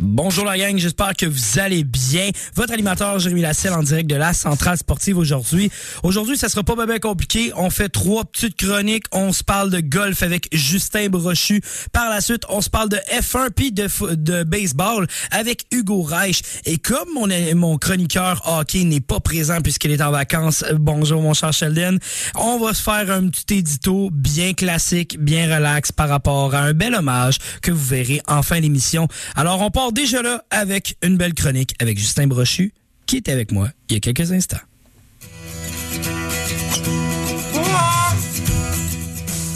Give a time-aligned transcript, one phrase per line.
[0.00, 2.30] Bonjour la gang, j'espère que vous allez bien.
[2.54, 5.72] Votre animateur Jérémy Lasselle en direct de la centrale sportive aujourd'hui.
[6.04, 7.50] Aujourd'hui, ça sera pas bien compliqué.
[7.56, 9.06] On fait trois petites chroniques.
[9.10, 11.60] On se parle de golf avec Justin Brochu.
[11.92, 16.42] Par la suite, on se parle de F1 puis de, de baseball avec Hugo Reich.
[16.64, 21.22] Et comme mon, mon chroniqueur hockey n'est pas présent puisqu'il est en vacances, euh, bonjour
[21.22, 21.98] mon cher Sheldon,
[22.36, 26.72] on va se faire un petit édito bien classique, bien relax par rapport à un
[26.72, 29.08] bel hommage que vous verrez en fin d'émission.
[29.34, 32.72] Alors, on part déjà là avec une belle chronique avec Justin Brochu
[33.06, 34.56] qui était avec moi il y a quelques instants.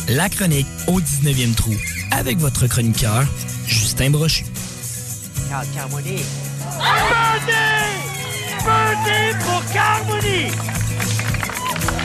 [0.09, 1.73] La chronique au 19e trou
[2.11, 3.25] avec votre chroniqueur
[3.67, 4.45] Justin Brochu.
[9.45, 10.51] Pour Carmoni!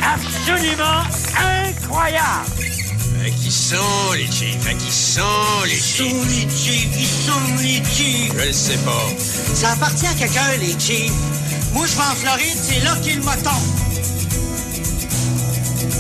[0.04, 1.04] Absolument
[1.38, 2.68] incroyable!
[3.26, 4.68] Qui sont les Chiefs?
[4.68, 5.22] Hein, qui sont
[5.66, 6.14] les Chiefs?
[6.28, 8.34] les Chiefs, ils sont les Chiefs.
[8.38, 9.08] Je le sais pas.
[9.54, 11.12] Ça appartient à quelqu'un, les Chiefs.
[11.74, 13.28] Moi, je vais en Floride, c'est là qu'il me.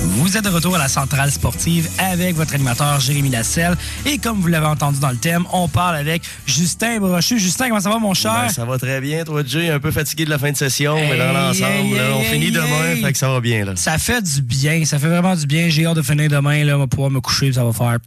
[0.03, 3.75] Vous êtes de retour à la centrale sportive avec votre animateur Jérémy Lasselle.
[4.05, 7.39] Et comme vous l'avez entendu dans le thème, on parle avec Justin Brochu.
[7.39, 8.43] Justin, comment ça va, mon cher?
[8.47, 9.69] Ben, ça va très bien, toi, Jay.
[9.69, 13.01] Un peu fatigué de la fin de session, mais dans l'ensemble, hey, on finit demain,
[13.01, 13.65] fait que ça va bien.
[13.65, 13.75] Là.
[13.75, 15.69] Ça fait du bien, ça fait vraiment du bien.
[15.69, 17.97] J'ai hâte de finir demain, là, on va pouvoir me coucher, ça va faire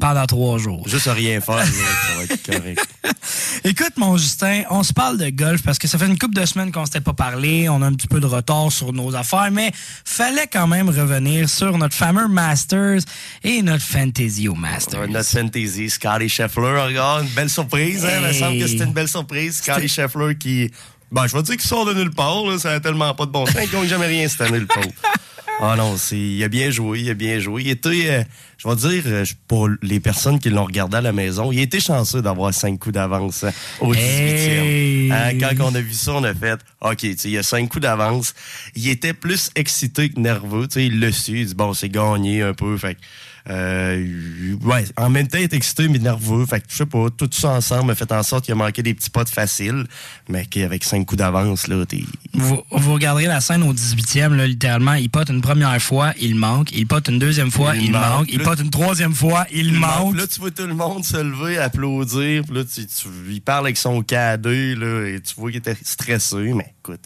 [0.00, 0.88] pendant trois jours.
[0.88, 2.88] Juste à rien faire, là, ça va être correct.
[3.64, 6.44] Écoute, mon Justin, on se parle de golf parce que ça fait une couple de
[6.46, 7.68] semaines qu'on s'était pas parlé.
[7.68, 9.70] On a un petit peu de retard sur nos affaires, mais
[10.04, 13.00] fallait quand même revenir sur notre fameux Masters
[13.42, 15.08] et notre Fantasy au Masters.
[15.08, 18.04] Notre fantasy, Scotty Scheffler, regarde, une belle surprise.
[18.04, 18.20] Hein?
[18.20, 19.58] Il me semble que c'était une belle surprise.
[19.58, 20.70] Scotty Scheffler qui.
[21.12, 23.32] Ben, je vais dire qu'il sort de nulle part, là, ça a tellement pas de
[23.32, 23.56] bon sens.
[23.60, 24.86] Il gagne jamais rien cette année, le pauvre.
[25.62, 27.62] Ah non, c'est, il a bien joué, il a bien joué.
[27.62, 28.22] Il était, euh,
[28.56, 31.80] je vais dire, euh, pour les personnes qui l'ont regardé à la maison, il était
[31.80, 33.44] chanceux d'avoir cinq coups d'avance
[33.80, 33.98] au 18e.
[33.98, 35.12] Hey.
[35.12, 37.68] Hein, quand on a vu ça, on a fait, OK, tu sais, il a cinq
[37.68, 38.34] coups d'avance.
[38.74, 41.90] Il était plus excité que nerveux, tu sais, il le su, il dit, bon, c'est
[41.90, 43.00] gagné un peu, fait que,
[43.48, 46.44] euh, ouais, en même temps, il est excité mais nerveux.
[46.46, 48.82] Fait que, je sais pas, tout ça ensemble a fait en sorte qu'il a manqué
[48.82, 49.84] des petits pots faciles,
[50.28, 52.02] mais qu'avec cinq coups d'avance, là, t'es...
[52.34, 56.34] Vous, vous regarderez la scène au 18e, là, littéralement, il pote une première fois, il
[56.34, 56.72] manque.
[56.72, 58.02] Il pote une deuxième fois, il, Il manque.
[58.10, 58.26] manque.
[58.32, 60.16] Il Là- pote une troisième fois, il manque.
[60.16, 62.44] Là, tu vois tout le monde se lever, applaudir.
[62.44, 65.76] Puis là, tu, tu- il parle avec son cadet, là, et tu vois qu'il était
[65.82, 67.00] stressé, mais écoute.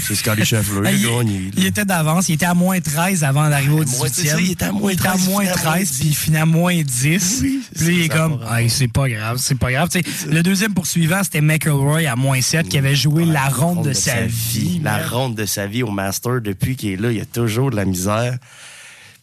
[0.00, 3.48] C'est Scotty Scheffler, Hey, il il, il était d'avance, il était à moins 13 avant
[3.48, 3.96] d'arriver au 18e.
[3.96, 6.14] moins, c'est ça, il était à moins 13, moins il à moins 13, puis il
[6.14, 7.40] finit à moins 10.
[7.42, 9.88] Oui, puis il est comme, Hey, c'est pas grave, c'est pas grave.
[10.28, 14.22] Le deuxième poursuivant, c'était McElroy à moins 7, qui avait joué la ronde de, sa,
[14.22, 14.80] vie.
[14.82, 17.70] La ronde de sa vie au Master, depuis qu'il est là, il y a toujours
[17.70, 18.36] de la misère.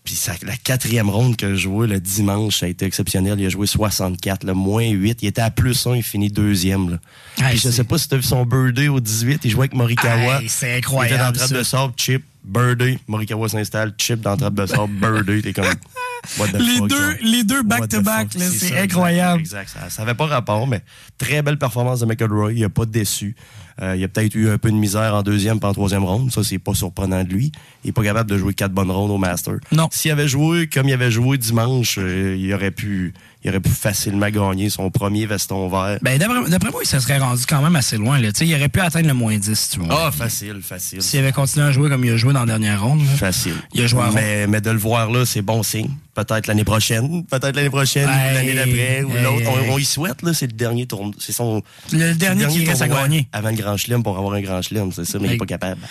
[0.03, 3.39] Puis ça- la quatrième ronde que je jouais le dimanche, ça a été exceptionnel.
[3.39, 5.19] Il a joué 64, le moins 8.
[5.21, 6.89] Il était à plus 1, il finit deuxième.
[6.89, 6.97] Là.
[7.37, 9.61] Hey, Puis je sais pas si tu as vu son birthday au 18, il jouait
[9.61, 10.41] avec Morikawa.
[10.41, 11.23] Hey, c'est Il était incroyable.
[11.33, 12.97] dans trappe de sable, chip, birthday.
[13.07, 15.41] Morikawa s'installe, chip dans trappe de sable, birthday.
[15.43, 15.65] T'es comme,
[16.39, 19.41] what the Les fuck, deux, les deux back-to-back, c'est incroyable.
[19.41, 19.91] Exact, exact.
[19.91, 20.81] Ça n'avait pas rapport, mais
[21.19, 22.53] très belle performance de McElroy.
[22.53, 23.35] Il a pas déçu.
[23.81, 26.31] Euh, il a peut-être eu un peu de misère en deuxième puis en troisième ronde.
[26.31, 27.51] Ça, c'est pas surprenant de lui.
[27.83, 29.55] Il est pas capable de jouer quatre bonnes rondes au Master.
[29.71, 29.87] Non.
[29.91, 33.71] S'il avait joué comme il avait joué dimanche, euh, il aurait pu il aurait pu
[33.71, 35.97] facilement gagner son premier veston vert.
[36.03, 38.19] Ben, d'après moi, il se serait rendu quand même assez loin.
[38.19, 38.31] Là.
[38.31, 39.87] Tu sais, Il aurait pu atteindre le moins 10, tu vois.
[39.89, 41.01] Ah, facile, facile.
[41.01, 42.99] S'il avait continué à jouer comme il a joué dans la dernière ronde.
[42.99, 43.07] là.
[43.17, 43.55] Facile.
[43.73, 45.89] Il a joué à mais, mais de le voir là, c'est bon signe.
[46.13, 49.41] Peut-être l'année prochaine, peut-être l'année prochaine, Hey, ou l'année d'après, ou hey, l'autre.
[49.59, 49.69] hey.
[49.69, 51.13] On, on y souhaite, là, c'est le dernier tournoi.
[51.17, 51.63] C'est son.
[51.93, 53.27] Le dernier qui reste à gagner.
[53.31, 55.45] Avant le grand chelem pour avoir un grand chelem, c'est ça, mais il n'est pas
[55.45, 55.81] capable.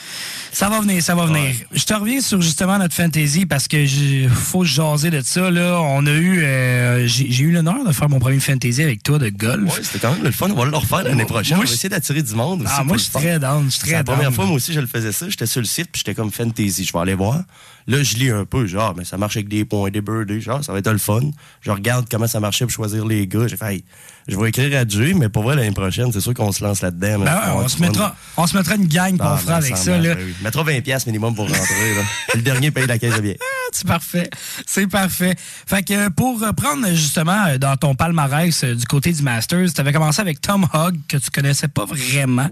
[0.52, 1.54] Ça va venir, ça va venir.
[1.72, 5.50] Je te reviens sur justement notre fantasy parce que j'ai- faut jaser de ça.
[5.50, 9.18] Là, on a eu, euh, j'ai eu l'honneur de faire mon premier fantasy avec toi
[9.18, 9.72] de golf.
[9.72, 10.48] Ouais, c'était quand même le fun.
[10.50, 11.56] On va le refaire l'année prochaine.
[11.56, 12.62] Moi, on va je- essayer d'attirer du monde.
[12.62, 13.64] aussi ah, moi, je suis très down.
[13.66, 15.28] Je suis très la première fois, moi aussi, je le faisais ça.
[15.28, 16.84] J'étais sur le site, puis j'étais comme fantasy.
[16.84, 17.42] Je vais aller voir.
[17.86, 20.40] Là, je lis un peu, genre, mais ça marche avec des points, des birdies.
[20.40, 21.20] Genre, ça va être le fun.
[21.62, 23.46] Je regarde comment ça marchait pour choisir les gars.
[23.48, 23.84] J'ai fait, hey,
[24.30, 26.80] je vais écrire à Jay, mais pour vrai, l'année prochaine, c'est sûr qu'on se lance
[26.82, 27.18] là-dedans.
[27.20, 29.76] Ben ouais, on, se mettra, on se mettra une gang qu'on Ah, fera ben, avec
[29.76, 30.14] ça marche, Là.
[30.14, 30.34] ben oui.
[30.42, 31.94] Mettra 20$ minimum pour rentrer.
[31.96, 32.02] là.
[32.34, 33.38] Le dernier paye la caisse de billets.
[33.72, 34.30] c'est parfait.
[34.66, 35.34] C'est parfait.
[35.66, 39.80] Fait que pour reprendre justement euh, dans ton palmarès euh, du côté du Masters, tu
[39.80, 42.48] avais commencé avec Tom Hogg, que tu connaissais pas vraiment,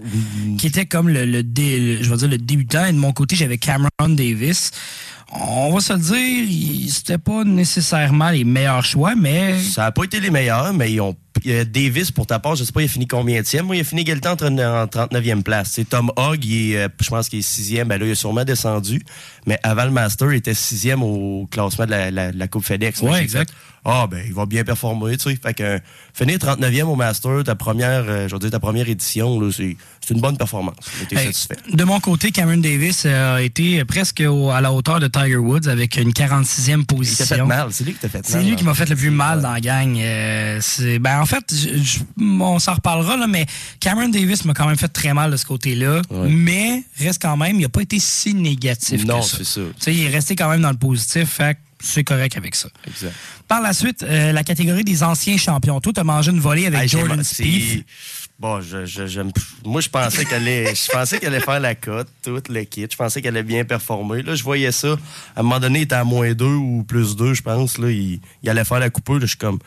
[0.57, 2.85] qui était comme le, le, dé- le- je vais dire le débutant.
[2.85, 4.71] Et de mon côté, j'avais Cameron Davis.
[5.31, 10.03] On va se le dire, c'était pas nécessairement les meilleurs choix, mais Ça n'a pas
[10.03, 11.15] été les meilleurs, mais ils ont.
[11.65, 14.01] Davis, pour ta part, je sais pas, il a fini combien Moi, il a fini
[14.01, 15.71] égalité en 39e place.
[15.73, 17.87] C'est Tom Hogg, il est, euh, je pense qu'il est sixième.
[17.87, 19.01] Ben là, il a sûrement descendu.
[19.45, 23.01] Mais avant le Master, il était sixième au classement de la, la- la Coupe FedEx.
[23.01, 23.53] J'ai exact.
[23.85, 25.39] Ah, ben, il va bien performer, tu sais.
[25.41, 25.79] Fait que,
[26.13, 29.77] finir 39e au Master, ta première, euh, je veux dire, ta première édition, c'est,
[30.11, 30.75] une bonne performance.
[31.11, 31.55] Hey, satisfait.
[31.71, 35.37] De mon côté, Cameron Davis euh, a été presque au- à la hauteur de Tiger
[35.37, 37.45] Woods avec une 46e Il t'a fait position.
[37.47, 37.67] mal.
[37.71, 38.25] C'est lui qui t'a fait mal.
[38.25, 38.65] C'est lui qui hein.
[38.65, 39.97] m'a fait le plus mal dans la gang.
[39.97, 40.59] Euh,
[40.99, 43.45] ben en fait, je- je- on s'en reparlera là, mais
[43.79, 46.01] Cameron Davis m'a quand même fait très mal de ce côté-là.
[46.09, 46.27] Ouais.
[46.29, 49.61] Mais reste quand même, il a pas été si négatif Non, c'est ça.
[49.61, 52.55] Tu sais, il est resté quand même dans le positif, fait que c'est correct avec
[52.55, 52.67] ça.
[52.87, 53.13] Exact.
[53.47, 55.79] Par la suite, euh, la catégorie des anciens champions.
[55.79, 57.85] Toi, t'as mangé une volée avec Hey, Jordan Spieth.
[58.37, 59.21] Bon, je, je,
[59.65, 62.87] moi, je pensais qu'elle allait, je pensais qu'elle allait faire la cote, toute le kit.
[62.89, 64.21] Je pensais qu'elle allait bien performer.
[64.23, 64.95] Là, je voyais ça.
[65.35, 67.77] À un moment donné, il était à moins 2 ou plus 2, je pense.
[67.77, 69.15] Là, il, il allait faire la coupure.
[69.15, 69.59] Là, je suis comme,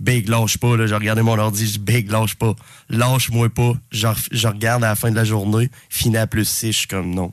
[0.00, 0.76] Big, lâche pas.
[0.76, 2.54] Là, j'ai regardé mon ordi, je Big, lâche pas.
[2.90, 3.72] Lâche-moi pas.
[3.90, 6.72] Je, re- je regarde à la fin de la journée, fini à plus 6.
[6.72, 7.32] Je suis comme, non.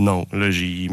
[0.00, 0.88] Non, là, j'ai,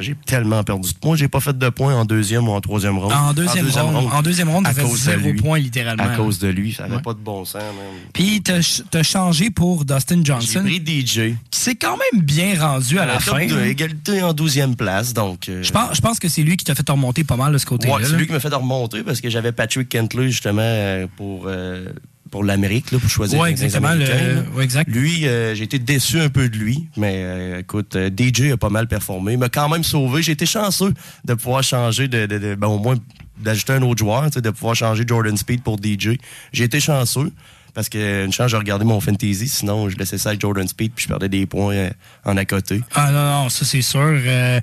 [0.00, 1.16] j'ai tellement perdu de points.
[1.16, 3.12] J'ai pas fait de points en deuxième ou en troisième round.
[3.12, 5.40] En deuxième ronde, en deuxième ronde, à cause de zéro lui.
[5.40, 6.72] point, littéralement, À cause de lui.
[6.74, 7.02] Ça avait Ouais.
[7.02, 8.02] pas de bon sens, même.
[8.12, 11.34] Puis t'as ch- t'as changé pour Dustin J'ai Johnson, pris DJ.
[11.50, 13.36] qui s'est quand même bien rendu à la fin.
[13.38, 13.64] hein.
[13.64, 15.14] égalité en 12e place.
[15.14, 17.52] Donc, euh, Je pense, je pense que c'est lui qui t'a fait remonter pas mal
[17.52, 17.94] de ce côté-là.
[17.96, 21.44] ouais, c'est lui qui m'a fait remonter parce que j'avais Patrick Kentley justement euh, pour,
[21.46, 21.86] euh,
[22.30, 23.88] pour l'Amérique, là, pour choisir Ouais, exactement.
[23.94, 24.42] le- Américains, là.
[24.56, 24.88] ouais, exact.
[24.90, 28.56] Lui, euh, j'ai été déçu un peu de lui, mais euh, écoute, euh, DJ a
[28.56, 29.32] pas mal performé.
[29.32, 30.22] Il m'a quand même sauvé.
[30.22, 30.94] J'ai été chanceux
[31.24, 32.96] de pouvoir changer, de, de- de- ben, au moins
[33.38, 36.18] d'ajouter un autre joueur, de pouvoir changer Jordan Speed pour DJ.
[36.52, 37.32] J'ai été chanceux.
[37.72, 40.90] Parce que une chance, j'ai regardé mon fantasy, sinon je laissais ça avec Jordan Speed
[40.92, 41.90] puis je perdais des points
[42.24, 42.80] en à côté.
[42.96, 44.00] Ah non, non, ça c'est sûr.
[44.02, 44.60] Euh,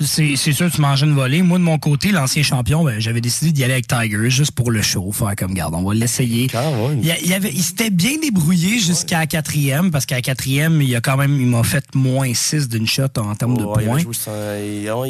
[0.00, 1.42] c'est sûr tu manges une volée.
[1.42, 4.70] Moi, de mon côté, l'ancien champion, ben, j'avais décidé d'y aller avec Tiger juste pour
[4.70, 5.10] le show.
[5.12, 6.48] Faire comme garde, on va l'essayer.
[6.52, 7.00] Même.
[7.02, 11.16] Il, avait, s'était bien débrouillé jusqu'à la quatrième, parce qu'à la quatrième, il a quand
[11.16, 13.98] même, il m'a fait moins 6 d'une shot en termes de Ouais, il, a points.
[14.00, 14.12] joué,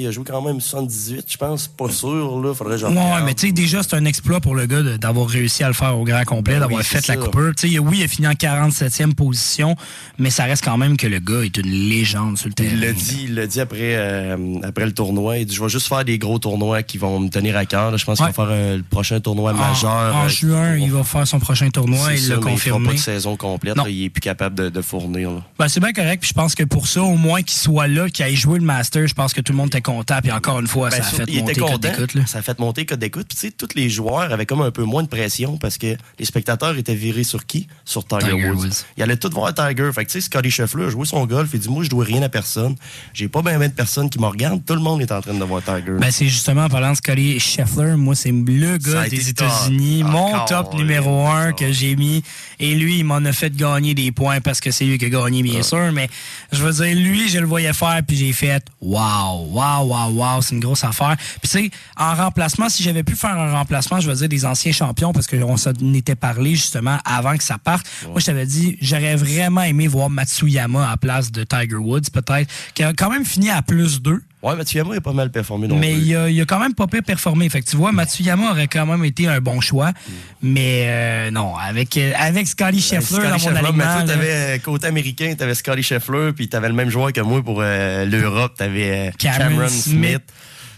[0.01, 1.69] il- a joué quand même 78, je pense.
[1.69, 2.55] Pas sûr, là.
[2.55, 5.63] Faudrait je Ouais, mais tu sais, déjà, c'est un exploit pour le gars d'avoir réussi
[5.63, 7.53] à le faire au grand complet, Ben d'avoir oui, fait la coupure.
[7.57, 9.77] Tu sais, oui, il a fini en 47e position,
[10.19, 12.71] mais ça reste quand même que le gars est une légende sur le terrain.
[12.73, 15.39] Il l'a dit, il l'a dit après, euh, après le tournoi.
[15.39, 17.91] Il dit Je vais juste faire des gros tournois qui vont me tenir à cœur.
[17.91, 17.97] là.
[17.97, 18.27] Je pense Ouais.
[18.27, 20.15] qu'il va faire euh, le prochain tournoi En, majeur.
[20.17, 22.89] en euh, juin, il va faire son prochain tournoi, il l'a mais Il confirmé.
[22.89, 23.77] pas de saison complète.
[23.77, 23.85] Là.
[23.89, 25.31] il est plus capable de, de fournir.
[25.59, 28.09] Ben, c'est bien correct, puis je pense que pour ça, au moins qu'il soit là,
[28.09, 30.61] qu'il ait joué le Master, je pense que tout le monde était content, puis encore
[30.61, 32.11] une fois, Ben, ça a fait monter code d'écoute.
[32.27, 33.27] Ça a fait monter code d'écoute.
[33.29, 35.97] Puis, tu sais, tous les joueurs avaient comme un peu moins de pression parce que
[36.19, 37.67] les spectateurs étaient virés sur qui?
[37.85, 38.69] Sur Tiger, Tiger Woods.
[38.97, 39.91] Ils allaient tous voir Tiger.
[39.95, 41.51] Fait que, tu sais, Scotty Scheffler a joué son golf.
[41.55, 42.77] Il dit, moi, je dois rien à personne.
[43.13, 44.65] J'ai pas bien de personnes qui me regardent.
[44.71, 45.97] Tout le monde est en train de voir Tiger.
[45.99, 49.31] Ben, c'est justement en parlant de Scotty Scheffler, moi, c'est le gars des.
[49.31, 52.23] États-Unis, mon Encore, top numéro un que j'ai mis.
[52.61, 55.09] Et lui, il m'en a fait gagner des points parce que c'est lui qui a
[55.09, 55.91] gagné, bien sûr.
[55.93, 56.09] Mais
[56.53, 60.41] je veux dire, lui, je le voyais faire, puis j'ai fait Wow, wow, wow, wow,
[60.41, 61.17] c'est une grosse affaire.
[61.19, 64.45] Puis tu sais, en remplacement, si j'avais pu faire un remplacement, je veux dire des
[64.45, 67.87] anciens champions, parce qu'on s'en était parlé justement avant que ça parte.
[68.05, 72.11] Moi, je t'avais dit, j'aurais vraiment aimé voir Matsuyama à la place de Tiger Woods,
[72.13, 74.23] peut-être, qui a quand même fini à plus 2.
[74.43, 76.03] Ouais, Matsuyama a pas mal performé non Mais plus.
[76.03, 77.49] il a, il a quand même pas pire performé.
[77.51, 79.93] Fait que tu vois, Matsuyama aurait quand même été un bon choix.
[80.41, 83.85] Mais euh, non, avec, euh, avec Scotty Scheffler Scotty dans mon Scheffler, mais alignement.
[83.85, 87.21] toi, là, t'avais euh, côté américain, t'avais Scotty Scheffler, puis t'avais le même joueur que
[87.21, 89.95] moi pour euh, l'Europe, t'avais euh, Cameron Cameron, Smith.
[89.95, 90.23] Smith.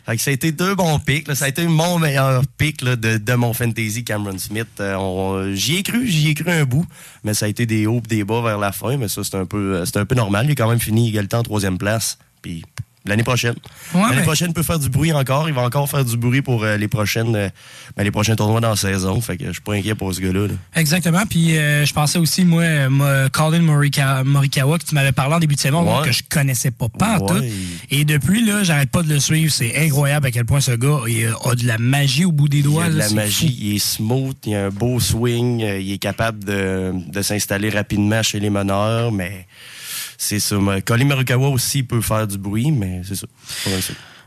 [0.04, 1.28] Fait que ça a été deux bons picks.
[1.28, 1.36] là.
[1.36, 4.66] Ça a été mon meilleur pick là, de, de mon fantasy, Cameron Smith.
[4.80, 6.84] Euh, j'y ai cru, j'y ai cru un bout,
[7.22, 8.96] mais ça a été des hauts pis des bas vers la fin.
[8.96, 10.46] Mais ça, c'est un peu, c'est un peu normal.
[10.48, 12.18] Il a quand même fini égalité en troisième place.
[12.42, 12.64] Puis
[13.04, 13.54] l'année prochaine.
[13.94, 15.48] Ouais, l'année mais- prochaine, il peut faire du bruit encore.
[15.48, 17.48] Il va encore faire du bruit pour euh, les prochaines, euh,
[17.96, 19.20] ben, les prochains tournois dans la saison.
[19.20, 20.46] Fait que je suis pas inquiet pour ce gars-là.
[20.48, 20.54] là.
[20.76, 21.22] Exactement.
[21.28, 25.38] Puis euh, je pensais aussi, moi, moi, Colin Morika- Morikawa, que tu m'avais parlé en
[25.40, 26.06] début de saison, Ouais.
[26.06, 27.26] que je connaissais pas, pas Ouais.
[27.40, 27.44] tout.
[27.90, 29.52] Et depuis, là, j'arrête pas de le suivre.
[29.52, 32.58] C'est incroyable à quel point ce gars il a, de la magie au bout des
[32.58, 32.84] Il doigts.
[32.84, 33.54] a de là, la magie, fou.
[33.60, 38.22] il est smooth, il a un beau swing, il est capable de, de s'installer rapidement
[38.22, 39.46] chez les meneurs, mais
[40.22, 40.56] c'est ça.
[40.60, 43.26] Mais Colin Marukawa aussi peut faire du bruit, mais c'est ça.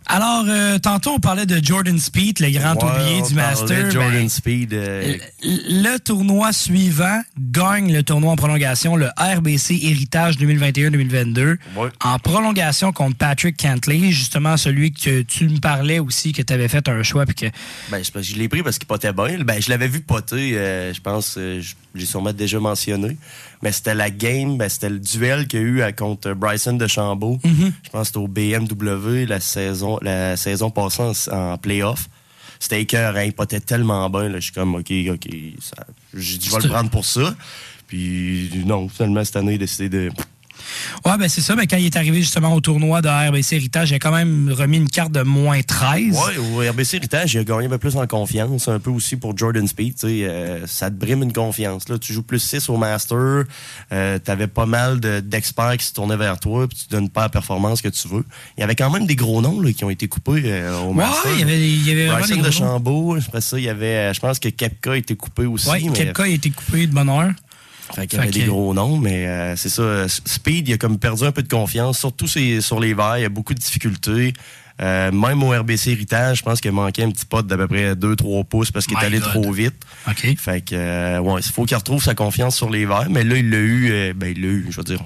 [0.08, 3.90] Alors, euh, tantôt, on parlait de Jordan Speed, le grand Ouais, oublié du Master.
[3.90, 4.72] Jordan Ben, Speed.
[4.74, 11.90] euh, le tournoi suivant gagne le tournoi en prolongation, le RBC Héritage 2021-2022, Ouais.
[12.04, 16.68] en prolongation contre Patrick Cantley, justement celui que tu me parlais aussi, que tu avais
[16.68, 17.26] fait un choix.
[17.26, 17.46] Puis que,
[17.90, 19.40] Ben, que je l'ai pris parce qu'il potait bien.
[19.44, 23.18] Ben, je l'avais vu poter, euh, je pense, je l'ai sûrement déjà mentionné.
[23.62, 26.74] Mais c'était la game, ben, c'était le duel qu'il y a eu euh, contre Bryson
[26.74, 27.40] de Chambault.
[27.84, 32.08] Je pense que c'était au BMW la saison, la saison passée en, en playoff.
[32.60, 34.30] C'était écœurant, il potait tellement bien.
[34.30, 35.28] Là, je suis comme, OK, OK,
[35.60, 37.36] ça- je vais le prendre pour ça.
[37.88, 40.10] Puis, non, finalement, cette année, il a décidé de...
[41.06, 43.92] ouais, ben c'est ça, mais quand il est arrivé justement au tournoi de RBC Héritage,
[43.92, 46.14] il a quand même remis une carte de moins 13.
[46.16, 49.16] Ouais, au RBC Héritage, il a gagné un peu plus en confiance, un peu aussi
[49.16, 49.96] pour Jordan Speed.
[49.96, 51.90] tu euh, ça te brime une confiance.
[51.90, 51.98] Là.
[51.98, 53.44] Tu joues plus 6 au Master,
[53.92, 57.22] euh, t'avais pas mal de- d'experts qui se tournaient vers toi, puis tu donnes pas
[57.24, 58.24] la performance que tu veux.
[58.58, 60.88] Il y avait quand même des gros noms là, qui ont été coupés euh, au
[60.90, 61.32] Ouais, Master.
[61.34, 62.52] il y avait, il y avait vraiment des de.
[62.52, 65.70] Chambault, après ça, il y avait, euh, je pense que Kepka a été coupé aussi.
[65.70, 67.32] Ouais, mais- Kepka a été coupé de bonne heure.
[67.94, 70.08] Fait qu'il y avait des gros noms, mais euh, c'est ça.
[70.08, 73.18] Speed, il a comme perdu un peu de confiance, surtout sur les verts.
[73.18, 74.34] Il y a beaucoup de difficultés.
[74.82, 77.96] Euh, même au RBC Héritage, je pense qu'il manquait un petit pot d'à peu près
[77.96, 79.30] 2-3 pouces parce qu'il est allé God.
[79.30, 79.76] trop vite.
[80.08, 80.36] OK.
[80.38, 83.08] Fait que, euh, ouais, il faut qu'il retrouve sa confiance sur les verts.
[83.10, 85.00] Mais là, il l'a eu, euh, ben, il l'a eu, je veux dire.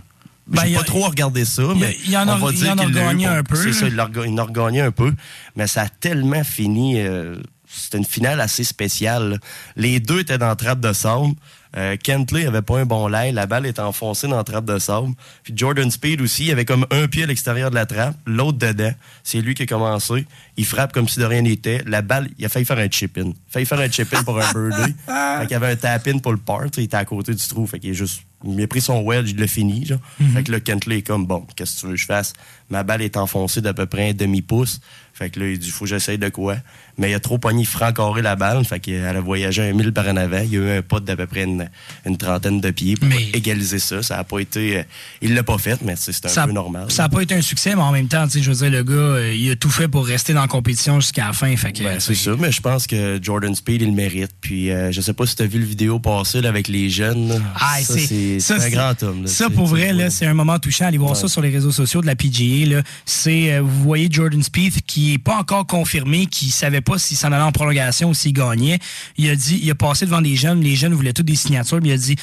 [0.48, 2.76] Ben, J'ai pas a- trop regardé ça, mais il en a- on va il dire
[2.76, 3.26] qu'il l'a eu.
[3.26, 5.14] un peu, C'est ça, il, en a regagné un peu.
[5.56, 7.00] Mais ça a tellement fini.
[7.02, 7.36] euh,
[7.72, 9.30] c'était une finale assez spéciale.
[9.30, 9.38] là.
[9.76, 11.36] Les deux étaient dans la trappe de sable.
[11.78, 13.32] Euh, Kentley avait pas un bon lait.
[13.32, 15.10] La balle était enfoncée dans la trappe de sable.
[15.44, 18.58] Puis Jordan Speed aussi, il avait comme un pied à l'extérieur de la trappe, l'autre
[18.58, 18.92] dedans.
[19.24, 20.26] C'est lui qui a commencé.
[20.58, 21.84] Il frappe comme si de rien n'était.
[21.86, 23.26] La balle, il a failli faire un chip-in.
[23.26, 24.96] Il a failli faire un chip-in pour un birdie.
[25.06, 26.66] fait qu'il avait un tap-in pour le part.
[26.76, 27.68] Il était à côté du trou.
[27.68, 28.24] Fait qu'il est juste...
[28.46, 29.86] Il a pris son wedge, il l'a fini.
[29.86, 30.00] Genre.
[30.34, 32.34] Fait que là, Kentley est comme, bon, qu'est-ce que tu veux que je fasse?
[32.70, 34.80] Ma balle est enfoncée d'à peu près un demi-pouce.
[35.20, 36.56] Fait que là, il dit, faut que j'essaye de quoi?
[36.98, 38.64] Mais il a trop pogné franc carré la balle.
[38.66, 40.40] Fait qu'elle a voyagé un mille par en avant.
[40.44, 41.70] Il y a eu un pot d'à peu près une,
[42.06, 44.02] une trentaine de pieds pour Mais- égaliser ça.
[44.02, 44.78] Ça a pas été...
[44.80, 44.84] euh,
[45.22, 46.86] il l'a pas fait, mais c'est un ça, peu normal.
[46.90, 48.94] Ça n'a pas été un succès, mais en même temps, je veux dire, le gars,
[48.94, 51.54] euh, il a tout fait pour rester dans la compétition jusqu'à la fin.
[51.58, 54.32] Fait que, Ben, c'est ça, mais je pense que Jordan Speed, il le mérite.
[54.40, 56.90] Puis, euh, je sais pas si tu as vu le vidéo passer là, avec les
[56.90, 57.42] jeunes.
[57.60, 59.24] Ah, c'est- un grand homme.
[59.24, 59.28] là.
[59.28, 60.86] Ça, pour vrai, là, c'est un moment touchant.
[60.86, 62.66] Allez voir ça sur les réseaux sociaux de la PGA.
[62.78, 62.82] Là.
[63.06, 67.18] C'est, euh, vous voyez Jordan Spieth qui est pas encore confirmé, qui savait pas s'il
[67.18, 68.80] s'en allait en prolongation ou s'il gagnait.
[69.18, 70.62] Il a dit, il a passé devant des jeunes.
[70.62, 72.16] Les jeunes voulaient toutes des signatures, mais il a dit,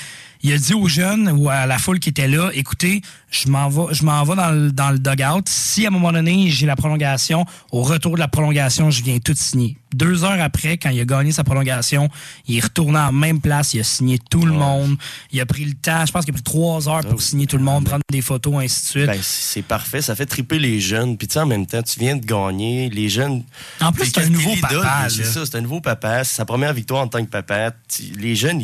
[0.43, 3.69] il a dit aux jeunes ou à la foule qui était là, écoutez, je m'en
[3.69, 5.45] vais, je m'en vais dans le, dans le dugout.
[5.47, 9.19] Si à un moment donné j'ai la prolongation, au retour de la prolongation, je viens
[9.19, 9.77] tout signer.
[9.97, 12.09] Deux heures après, quand il a gagné sa prolongation,
[12.47, 14.97] il est retourné en même place, il a signé tout le monde.
[15.33, 17.57] Il a pris le temps, je pense qu'il a pris trois heures pour signer tout
[17.57, 19.07] le monde, prendre des photos, ainsi de suite.
[19.07, 20.03] Ben, c'est parfait.
[20.03, 21.17] Ça fait triper les jeunes.
[21.17, 22.91] Puis, tu sais, en même temps, tu viens de gagner.
[22.91, 23.43] Les jeunes.
[23.81, 26.25] En plus, c'est un nouveau papa, C'est ça, c'est un nouveau papa.
[26.25, 27.73] C'est sa première victoire en tant que papa.
[28.19, 28.63] Les jeunes,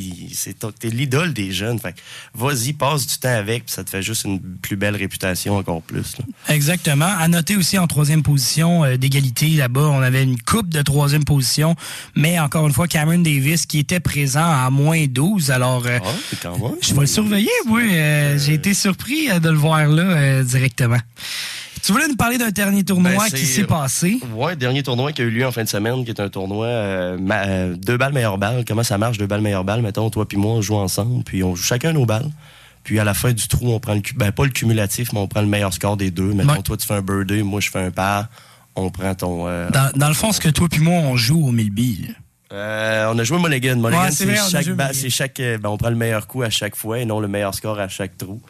[0.78, 1.78] t'es l'idole des jeunes.
[1.78, 1.98] Fait que
[2.34, 5.82] vas-y, passe du temps avec, puis ça te fait juste une plus belle réputation encore
[5.82, 6.18] plus.
[6.18, 6.24] là.
[6.54, 7.06] Exactement.
[7.18, 11.21] À noter aussi en troisième position euh, d'égalité là-bas, on avait une coupe de troisième
[11.24, 11.74] position,
[12.16, 15.50] mais encore une fois, Cameron Davis qui était présent à moins 12.
[15.50, 16.48] Alors, euh, Ah,
[16.80, 17.80] je vais le surveiller, moi.
[17.82, 20.98] Euh, J'ai été surpris euh, de le voir là euh, directement.
[21.84, 24.20] Tu voulais nous parler d'un dernier tournoi Ben, qui s'est passé?
[24.36, 26.66] Ouais, dernier tournoi qui a eu lieu en fin de semaine, qui est un tournoi
[26.66, 28.64] euh, ma- euh, deux balles meilleure balle.
[28.66, 29.82] Comment ça marche, deux balles meilleure balle?
[29.82, 32.30] Mettons, toi puis moi, on joue ensemble, puis on joue chacun nos balles.
[32.84, 35.26] Puis à la fin du trou, on prend le ben pas le cumulatif, mais on
[35.26, 36.32] prend le meilleur score des deux.
[36.34, 36.62] Mettons, Ouais.
[36.62, 38.26] toi tu fais un birdie, moi je fais un par.
[38.76, 39.46] On prend ton.
[39.48, 42.06] euh, Dans, dans le fond, ce que toi puis moi, on joue au Milby.
[42.08, 42.56] là.
[42.56, 43.76] euh, on a joué Mulligan.
[43.76, 45.00] Mulligan, Ouais, c'est chaque, joué ba- Mulligan.
[45.02, 47.28] c'est chaque, euh, ben, on prend le meilleur coup à chaque fois et non le
[47.28, 48.40] meilleur score à chaque trou.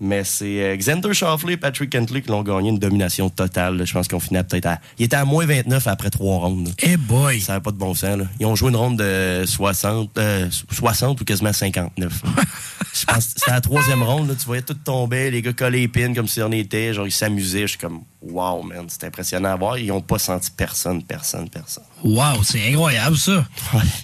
[0.00, 3.78] Mais c'est euh, Xander Schauffele et Patrick Kentley qui l'ont gagné une domination totale.
[3.78, 3.84] là.
[3.84, 4.78] Je pense qu'on finit peut-être à.
[4.96, 6.72] Il était à moins 29 après trois rondes.
[6.84, 7.40] Eh boy!
[7.40, 8.16] Ça n'a pas de bon sens.
[8.16, 8.24] Là.
[8.38, 12.12] Ils ont joué une ronde de 60, euh, 60 ou quasiment 59.
[12.94, 14.28] Je pense que c'était la troisième ronde.
[14.28, 16.94] Là, tu voyais tout tomber, les gars coller les pins comme si on était.
[16.94, 17.62] Genre, ils s'amusaient.
[17.62, 19.78] Je suis comme, wow, man, c'est impressionnant à voir.
[19.78, 21.84] Ils n'ont pas senti personne, personne, personne.
[22.04, 23.44] Wow, c'est incroyable ça.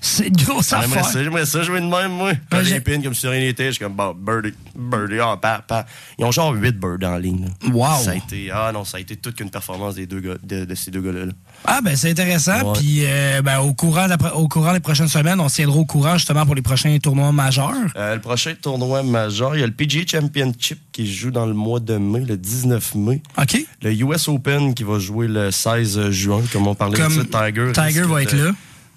[0.00, 1.04] C'est une grosse J'aimerais affaire.
[1.06, 2.32] ça, j'aimerais ça jouer de même, moi.
[2.50, 3.66] Coller j'ai- les pins comme si rien n'était.
[3.66, 5.86] Je suis comme, bon, birdie, birdie, ah, pa, pa.
[6.18, 7.46] Ils ont genre 8 birds en ligne.
[7.46, 7.70] là.
[7.72, 8.02] Wow.
[8.02, 10.64] Ça a été, ah non, ça a été toute qu'une performance des deux gars, de,
[10.64, 11.26] de ces deux gars-là.
[11.26, 11.32] là.
[11.66, 12.72] Ah ben c'est intéressant.
[12.74, 16.44] Puis euh, ben, au courant au des prochaines semaines, on se tiendra au courant justement
[16.44, 17.72] pour les prochains tournois majeurs.
[17.96, 21.54] Euh, le prochain tournoi majeur, il y a le PGA Championship qui joue dans le
[21.54, 23.22] mois de mai, le 19 mai.
[23.38, 23.66] OK?
[23.82, 27.48] Le US Open qui va jouer le 16 juin, comme on parlait Comme de ça,
[27.48, 27.72] Tiger.
[27.72, 28.52] Tiger va être là.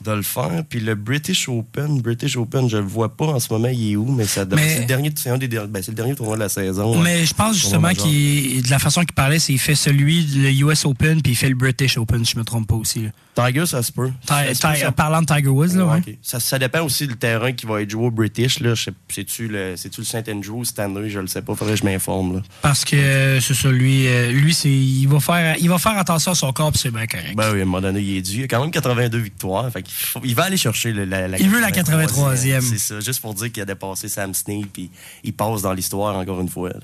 [0.07, 0.63] De le faire.
[0.69, 3.95] Puis le British Open, British Open, je le vois pas en ce moment, il est
[3.95, 6.15] où, mais ça Mais- c'est le dernier, c'est un des der- ben, c'est le dernier
[6.15, 6.99] tournoi de la saison.
[7.01, 10.49] Mais je pense justement qu'il de la façon qu'il parlait, c'est qu'il fait celui le
[10.67, 13.03] US Open puis il fait le British Open, si je me trompe pas aussi.
[13.03, 13.09] là.
[13.45, 14.09] Tiger, ça se peut.
[14.21, 16.17] Ti- Ça se peut, Ti- ça- parlant de Tiger Woods, là, ouais.
[16.23, 18.59] Ça, ça dépend aussi du terrain qui va être joué au British.
[18.61, 18.73] Là.
[19.07, 21.07] C'est-tu le, le Saint Andrew cette année?
[21.09, 21.53] Je le sais pas.
[21.55, 22.37] Faudrait que je m'informe.
[22.37, 22.41] là.
[22.63, 25.97] Parce que euh, c'est ça, lui, euh, lui c'est, il, va faire, il va faire
[25.99, 27.35] attention à son corps puis c'est bien correct.
[27.35, 28.39] Ben oui, à un moment donné, il est dû.
[28.39, 29.71] Il a quand même 82 victoires.
[29.71, 29.83] Fait
[30.24, 32.62] il va aller chercher le- la, la Il veut la 83e.
[32.62, 33.00] C'est ça.
[33.00, 34.68] Juste pour dire qu'il a dépassé Sam Snead.
[34.68, 34.89] Puis
[35.24, 36.70] il passe dans l'histoire encore une fois.
[36.70, 36.80] là.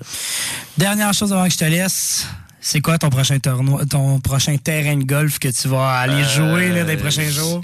[0.78, 2.26] Dernière chose avant que je te laisse,
[2.60, 6.70] c'est quoi ton prochain tournoi, ton prochain terrain de golf que tu vas aller jouer
[6.70, 7.60] là, dans les Euh, prochains jours?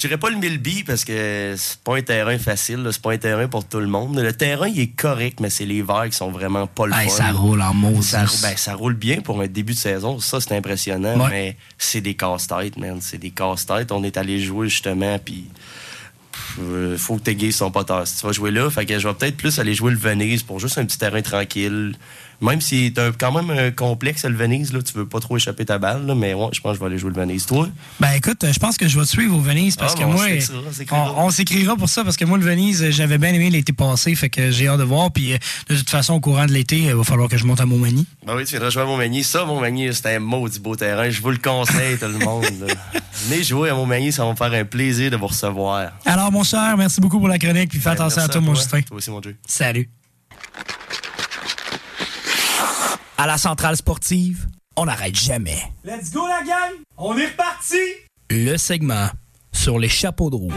[0.00, 2.88] Je dirais pas le Milby parce que c'est pas un terrain facile.
[2.90, 4.18] C'est pas un terrain pour tout le monde.
[4.18, 7.10] Le terrain, il est correct, mais c'est les verts qui sont vraiment pas le Hey,
[7.10, 7.16] fun.
[7.16, 8.00] ça roule en mots.
[8.00, 10.18] Ça, ben, ça roule bien pour un début de saison.
[10.18, 11.20] Ça, c'est impressionnant.
[11.20, 11.28] Ouais.
[11.30, 12.98] Mais c'est des casse-têtes, man.
[13.02, 13.92] C'est des casse-têtes.
[13.92, 15.44] On est allé jouer, justement, puis...
[16.60, 18.06] euh, faut que tes gays sont pas tard.
[18.06, 20.42] Si tu vas jouer là, fait que je vais peut-être plus aller jouer le Venise
[20.42, 21.94] pour juste un petit terrain tranquille.
[22.40, 25.36] Même si c'est un- quand même un complexe, le Venise, là, tu veux pas trop
[25.36, 27.44] échapper ta balle, là, mais ouais, je pense que je vais aller jouer le Venise.
[27.46, 27.68] Toi?
[28.00, 30.12] Ben écoute, je pense que je vais te suivre au Venise parce Ah, que on
[30.12, 31.14] moi, on s'écrira.
[31.18, 34.14] on, on s'écrira pour ça parce que moi le Venise, j'avais bien aimé l'été passé,
[34.14, 35.10] fait que j'ai hâte de voir.
[35.12, 35.34] Puis
[35.68, 38.06] de toute façon, au courant de l'été, il va falloir que je monte à Montmagny.
[38.26, 39.22] Ben oui, tu viendras jouer à Montmagny.
[39.22, 41.10] Ça, Montmagny, c'est un maudit beau terrain.
[41.10, 42.44] Je vous le conseille, tout le monde.
[42.66, 42.74] là.
[43.28, 45.90] Venez jouer à Montmagny, ça va me faire un plaisir de vous recevoir.
[46.06, 48.40] Alors mon cher, merci beaucoup pour la chronique, puis fais Ben, attention à merci toi,
[48.40, 48.80] mon Justin.
[48.82, 49.36] Toi aussi, mon Dieu.
[49.46, 49.90] Salut.
[53.22, 54.46] À la centrale sportive,
[54.78, 55.58] on n'arrête jamais.
[55.84, 56.72] Let's go, la gang!
[56.96, 57.76] On est reparti!
[58.30, 59.08] Le segment
[59.52, 60.52] sur les chapeaux de roue.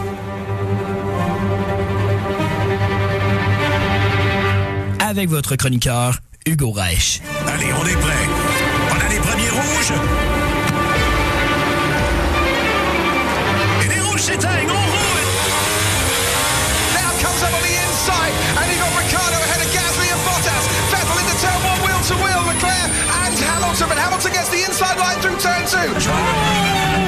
[4.98, 7.22] Avec votre chroniqueur, Hugo Reich.
[7.48, 8.28] Allez, on est prêt.
[8.92, 10.43] On a les premiers rouges.
[23.84, 25.92] Hamilton, Hamilton gets the inside line through turn two.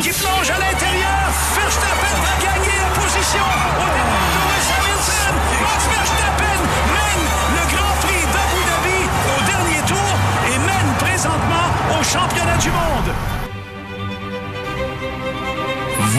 [0.04, 1.24] Qui plonge à l'intérieur.
[1.56, 3.48] Verstappen va gagner la position
[3.80, 5.32] au départ de Lewis Hamilton.
[5.64, 6.60] Max Verstappen
[6.92, 7.24] mène
[7.56, 9.00] le Grand Prix d'Abu Dhabi
[9.32, 10.12] au dernier tour
[10.52, 11.68] et mène présentement
[11.98, 13.35] au championnat du monde.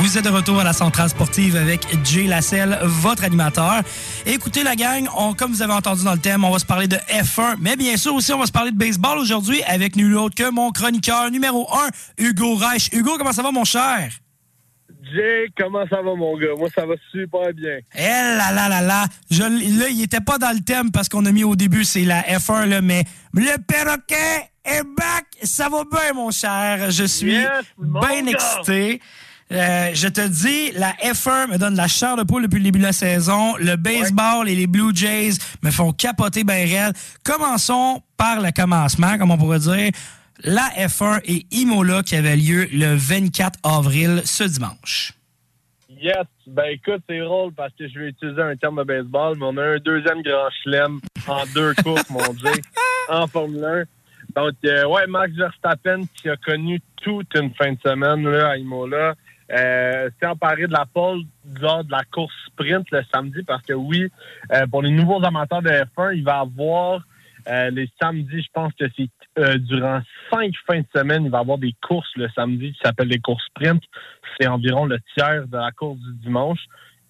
[0.06, 3.82] Vous êtes de retour à la centrale sportive avec Jay Lasselle, votre animateur.
[4.24, 6.86] Écoutez la gang, on, comme vous avez entendu dans le thème, on va se parler
[6.86, 10.16] de F1, mais bien sûr aussi on va se parler de baseball aujourd'hui avec nul
[10.16, 11.68] autre que mon chroniqueur numéro
[12.18, 12.88] 1, Hugo Reich.
[12.92, 14.08] Hugo, comment ça va mon cher?
[15.12, 16.54] Jay, comment ça va, mon gars?
[16.56, 17.78] Moi, ça va super bien.
[17.96, 21.26] Eh là là là là, je, là, il était pas dans le thème parce qu'on
[21.26, 23.02] a mis au début, c'est la F1, là, mais
[23.34, 25.26] le perroquet est back.
[25.42, 26.92] Ça va bien, mon cher.
[26.92, 28.62] Je suis Yes, bien gars.
[29.52, 32.80] Euh, je te dis, la F1 me donne la chair de poule depuis le début
[32.80, 33.56] de la saison.
[33.58, 36.92] Le baseball et les Blue Jays me font capoter bien réel.
[37.22, 39.90] Commençons par le commencement, comme on pourrait dire.
[40.42, 45.12] La F1 et Imola qui avait lieu le 24 avril ce dimanche.
[45.88, 46.26] Yes.
[46.46, 49.56] Ben, écoute, c'est drôle parce que je vais utiliser un terme de baseball, mais on
[49.56, 52.52] a un deuxième grand chelem en deux courses, mon Dieu,
[53.08, 53.84] en Formule 1.
[54.40, 58.56] Donc, euh, ouais, Max Verstappen qui a connu toute une fin de semaine là, à
[58.56, 59.14] Imola.
[59.52, 61.20] Euh, s'est emparé de la pole
[61.60, 64.10] lors de la course sprint le samedi parce que oui,
[64.52, 67.02] euh, pour les nouveaux amateurs de F1, il va avoir
[67.48, 71.38] euh, les samedis, je pense que c'est euh, durant cinq fins de semaine, il va
[71.38, 73.82] avoir des courses le samedi qui s'appellent les courses sprint.
[74.38, 76.58] C'est environ le tiers de la course du dimanche.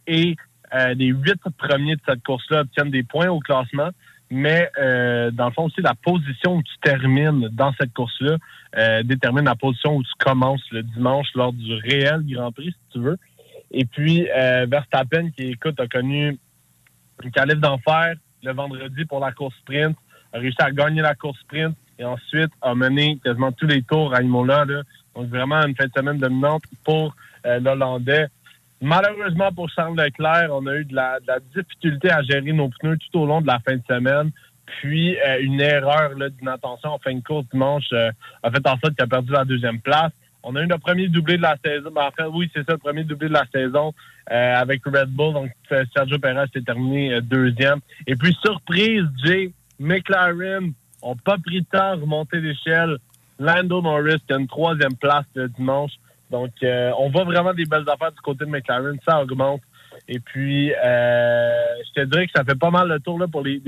[0.07, 0.37] Et
[0.75, 3.91] euh, les huit premiers de cette course-là obtiennent des points au classement.
[4.31, 8.37] Mais euh, dans le fond aussi, la position où tu termines dans cette course-là
[8.77, 12.93] euh, détermine la position où tu commences le dimanche lors du réel Grand Prix, si
[12.93, 13.17] tu veux.
[13.71, 16.39] Et puis, euh, Verstappen, qui, écoute, a connu
[17.23, 19.97] une calife d'enfer le vendredi pour la course sprint,
[20.33, 24.15] a réussi à gagner la course sprint et ensuite a mené quasiment tous les tours
[24.15, 24.65] à Imola.
[24.65, 24.83] Là.
[25.15, 27.15] Donc, vraiment une fin de semaine dominante pour
[27.47, 28.27] euh, l'Hollandais.
[28.81, 32.99] Malheureusement pour Charles Leclerc, on a eu de la, de difficulté à gérer nos pneus
[32.99, 34.31] tout au long de la fin de semaine.
[34.67, 38.11] Puis euh, une erreur d'inattention en fin de course dimanche euh,
[38.43, 40.13] a fait en sorte qu'il a perdu la deuxième place.
[40.49, 41.91] On a eu le premier doublé de la saison.
[41.93, 43.93] Ben, en fait, oui, c'est ça, le premier doublé de la saison
[44.31, 45.33] euh, avec Red Bull.
[45.33, 47.81] Donc, euh, Sergio Perez s'est terminé euh, deuxième.
[48.07, 52.99] Et puis, surprise, Jay, McLaren ont pas pris le temps de remonter l'échelle.
[53.41, 55.91] Lando Norris qui a une troisième place le dimanche.
[56.31, 58.97] Donc, euh, on voit vraiment des belles affaires du côté de McLaren.
[59.07, 59.61] Ça augmente.
[60.09, 61.53] Et puis, euh,
[61.87, 63.61] je te dirais que ça fait pas mal le tour là, pour les,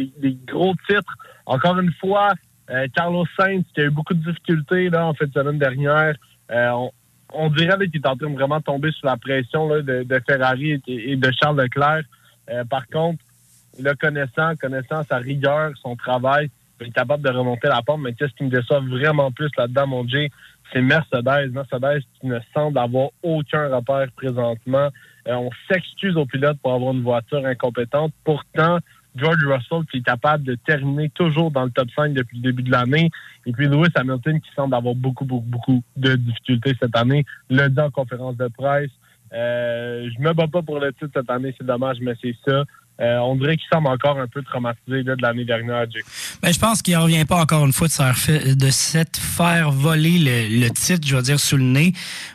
[0.46, 1.16] gros titres.
[1.46, 2.32] Encore une fois,
[2.70, 6.14] euh, Carlos Sainz, qui a eu beaucoup de difficultés là, en fait de semaine dernière.
[6.50, 6.92] Euh, on-
[7.34, 10.80] on dirait qu'il est en train de vraiment tomber sous la pression là, de, Ferrari
[10.86, 12.02] et, et de Charles Leclerc.
[12.50, 13.22] Euh, par contre,
[13.78, 18.00] le connaissant, connaissant sa rigueur, son travail, il est capable de remonter la pente.
[18.00, 20.30] Mais qu'est-ce qui me déçoit vraiment plus là-dedans, mon Jay,
[20.72, 21.52] c'est Mercedes.
[21.52, 24.88] Mercedes qui ne semble avoir aucun repère présentement.
[25.26, 28.12] Euh, on s'excuse aux pilotes pour avoir une voiture incompétente.
[28.24, 28.78] Pourtant,
[29.14, 32.62] George Russell qui est capable de terminer toujours dans le top 5 depuis le début
[32.62, 33.10] de l'année.
[33.46, 37.24] Et puis Lewis Hamilton qui semble avoir beaucoup, beaucoup, beaucoup de difficultés cette année.
[37.50, 38.90] Le dit en conférence de presse.
[39.32, 42.64] Euh, je me bats pas pour le titre cette année, c'est dommage, mais c'est ça.
[43.00, 46.04] Euh, on dirait qu'il semble encore un peu traumatisé là, de l'année dernière, Jake.
[46.42, 49.20] Ben, je pense qu'il ne revient pas encore une fois de se faire, de s'être
[49.20, 51.92] faire voler le, le, titre, je veux dire, sous le nez.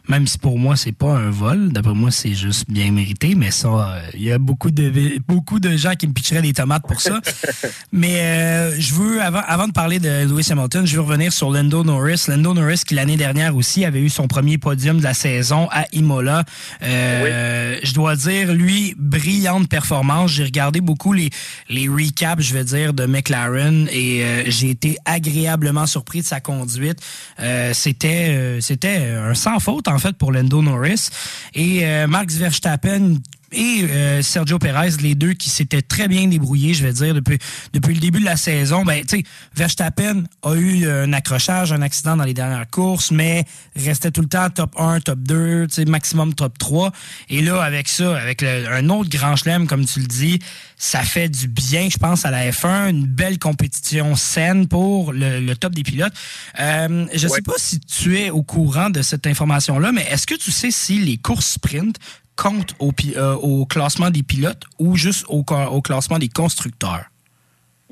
[0.08, 1.74] Même si pour moi, c'est pas un vol.
[1.74, 3.36] D'après moi, c'est juste bien mérité.
[3.36, 6.88] Mais ça, il y a beaucoup de beaucoup de gens qui me pitcheraient des tomates
[6.88, 7.20] pour ça.
[7.92, 11.52] mais euh, je veux, avant, avant de parler de Lewis Hamilton, je veux revenir sur
[11.52, 12.26] Lando Norris.
[12.30, 15.86] Lando Norris, qui l'année dernière aussi avait eu son premier podium de la saison à
[15.92, 16.46] Imola.
[16.84, 17.80] Euh, oui.
[17.84, 20.32] Je dois dire, lui, brillante performance.
[20.32, 21.32] J'ai regardé beaucoup les,
[21.68, 26.40] les recaps, je veux dire, de McLaren et euh, j'ai été agréablement surpris de sa
[26.40, 27.00] conduite.
[27.40, 31.10] Euh, c'était euh, c'était un sans faute, en fait, pour Lando Norris.
[31.56, 33.16] Et Max Verstappen
[33.54, 37.38] et euh, Sergio Perez, les deux qui s'étaient très bien débrouillés, je vais dire, depuis,
[37.74, 38.84] depuis le début de la saison.
[38.84, 39.24] Ben, tu sais,
[39.56, 44.28] Verstappen a eu un accrochage, un accident dans les dernières courses, mais restait tout le
[44.28, 46.92] temps top 1, top 2, tu sais, maximum top 3.
[47.30, 50.40] Et là, avec ça, avec le, un autre grand chelem, comme tu le dis,
[50.78, 55.40] ça fait du bien, je pense, à la F1, une belle compétition saine pour le,
[55.40, 56.14] le top des pilotes.
[56.60, 57.38] Euh, je ne ouais.
[57.38, 60.72] sais pas si tu es au courant de cette information-là, mais est-ce que tu sais
[60.72, 61.98] si les courses sprint
[62.36, 67.06] compte au, euh, au, classement des pilotes ou juste au, classement des constructeurs?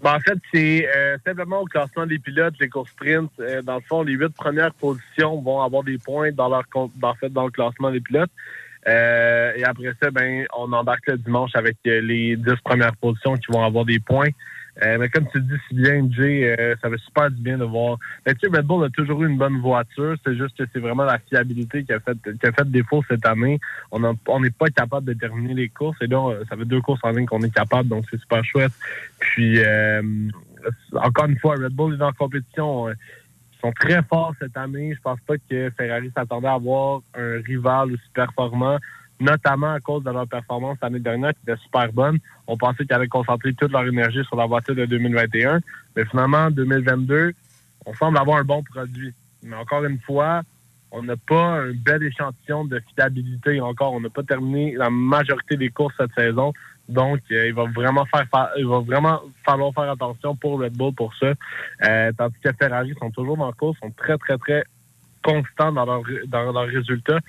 [0.02, 3.32] Ben, en fait, c'est euh, simplement au classement des pilotes, les courses sprint.
[3.40, 7.14] Euh, dans le fond, les huit premières positions vont avoir des points dans leur en
[7.16, 8.32] fait, dans le classement des pilotes.
[8.88, 13.64] Et après ça, ben, on embarque le dimanche avec les dix premières positions qui vont
[13.64, 14.30] avoir des points.
[14.84, 17.66] Euh, mais comme tu dis si bien, Jay, euh, ça fait super du bien de
[17.66, 17.98] voir.
[18.26, 20.16] Mais tu sais, Red Bull a toujours eu une bonne voiture.
[20.26, 23.26] C'est juste que c'est vraiment la fiabilité qui a fait qui a fait défaut cette
[23.26, 23.60] année.
[23.92, 25.98] On n'est on pas capable de terminer les courses.
[26.02, 28.74] Et là, ça fait deux courses en ligne qu'on est capable, donc c'est super chouette.
[29.20, 30.02] Puis euh,
[30.96, 32.90] encore une fois, Red Bull est en compétition.
[32.90, 32.96] Ils
[33.62, 34.96] sont très forts cette année.
[34.96, 38.80] Je pense pas que Ferrari s'attendait à avoir un rival aussi performant
[39.22, 42.20] notamment à cause de leur performance l'année dernière qui était super bonne.
[42.48, 45.60] On pensait qu'ils allaient concentrer toute leur énergie sur la voiture de 2021.
[45.96, 47.34] Mais finalement, en 2022,
[47.86, 49.14] on semble avoir un bon produit.
[49.44, 50.42] Mais encore une fois,
[50.92, 53.94] on n'a pas un bel échantillon de fiabilité encore.
[53.94, 56.52] On n'a pas terminé la majorité des courses cette saison.
[56.90, 58.26] Donc, euh, il va vraiment faire,
[58.58, 61.34] il va vraiment falloir faire attention pour Red Bull pour ça.
[61.88, 64.64] Euh, tandis que Ferrari sont toujours dans la course, sont très, très, très
[65.24, 67.20] constants dans leurs dans leurs résultats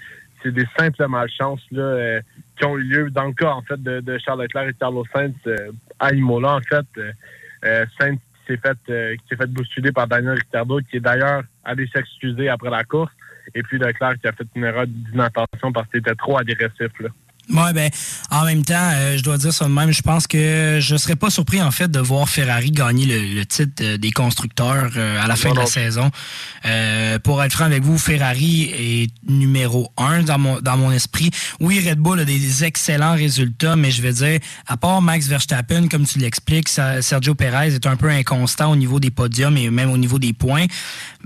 [0.43, 2.21] c'est des simples malchances là, euh,
[2.57, 5.05] qui ont eu lieu dans le cas en fait de, de Charles Leclerc et Carlos
[5.15, 6.87] Sainz euh, à Imola en fait.
[7.65, 11.43] Euh, Sainz qui s'est fait qui s'est fait bousculer par Daniel Ricciardo qui est d'ailleurs
[11.65, 13.13] allé s'excuser après la course
[13.55, 17.09] et puis Leclerc qui a fait une erreur d'inattention parce qu'il était trop agressif là.
[17.51, 17.91] Ouais, ben,
[18.31, 19.93] en même temps, euh, je dois dire ça de même.
[19.93, 23.45] Je pense que je serais pas surpris, en fait, de voir Ferrari gagner le, le
[23.45, 26.11] titre des constructeurs euh, à la fin de la saison.
[26.65, 31.31] Euh, pour être franc avec vous, Ferrari est numéro un dans mon, dans mon esprit.
[31.61, 35.89] Oui, Red Bull a des excellents résultats, mais je vais dire, à part Max Verstappen,
[35.89, 39.91] comme tu l'expliques, Sergio Perez est un peu inconstant au niveau des podiums et même
[39.91, 40.67] au niveau des points.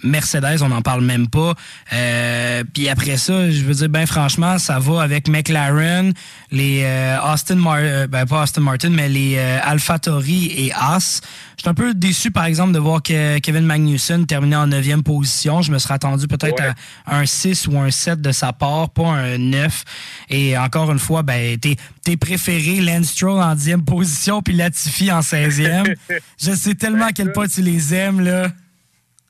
[0.02, 1.54] Mercedes, on n'en parle même pas.
[1.92, 6.05] Euh, puis après ça, je veux dire, ben franchement, ça va avec McLaren,
[6.50, 11.20] les euh, Austin Martin, ben pas Austin Martin, mais les euh, AlphaTauri et Haas.
[11.56, 15.02] Je suis un peu déçu, par exemple, de voir que Kevin Magnussen terminait en neuvième
[15.02, 15.62] position.
[15.62, 16.74] Je me serais attendu peut-être ouais.
[17.06, 19.84] à un 6 ou un 7 de sa part, pas un 9.
[20.30, 25.10] Et encore une fois, ben, tes, tes préférés, Lance Stroll en 10e position, puis Latifi
[25.10, 25.94] en 16e.
[26.38, 28.48] je sais tellement à quel point tu les aimes, là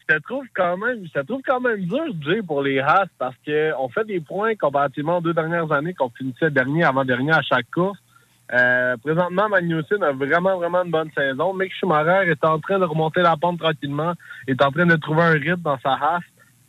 [0.06, 3.88] te trouve quand même, te trouve quand même dur, Jay, pour les Haas parce qu'on
[3.88, 7.70] fait des points comparativement aux deux dernières années qu'on finissait dernier avant dernier à chaque
[7.70, 7.98] course.
[8.52, 11.52] Euh, présentement, Magnussen a vraiment, vraiment une bonne saison.
[11.52, 14.14] Mick Schumacher est en train de remonter la pente tranquillement,
[14.46, 16.20] est en train de trouver un rythme dans sa Haas.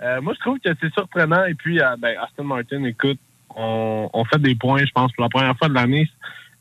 [0.01, 1.45] Euh, moi, je trouve que c'est surprenant.
[1.45, 3.19] Et puis, euh, ben, Aston Martin, écoute,
[3.55, 6.09] on, fait des points, je pense, pour la première fois de l'année.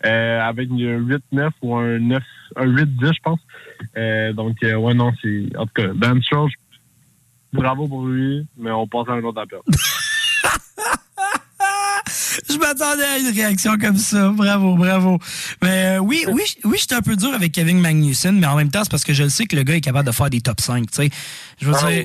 [0.03, 2.23] Avec un 8-9 ou un 9
[2.57, 3.41] un 8-10, je pense.
[4.37, 5.57] Donc, ouais, non, c'est.
[5.57, 6.51] En tout cas, Ben Stroll,
[7.53, 9.61] bravo pour lui, mais on passe à un autre appel.
[12.49, 14.29] je m'attendais à une réaction comme ça.
[14.31, 15.19] Bravo, bravo.
[15.63, 18.71] Mais euh, oui, oui, oui, j'étais un peu dur avec Kevin Magnussen, mais en même
[18.71, 20.41] temps, c'est parce que je le sais que le gars est capable de faire des
[20.41, 20.91] top 5.
[20.91, 21.11] Tu sais.
[21.61, 22.05] Je veux Ah dire,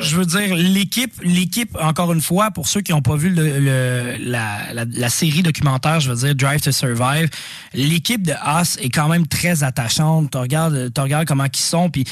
[0.00, 3.58] je veux dire, l'équipe, l'équipe, encore une fois, pour ceux qui n'ont pas vu le,
[3.58, 7.28] le- la, la- la série documentaire, je veux dire, Drive to Survive,
[7.74, 10.30] l'équipe de Haas est quand même très attachante.
[10.30, 12.04] Tu regardes, tu regardes comment ils sont, puis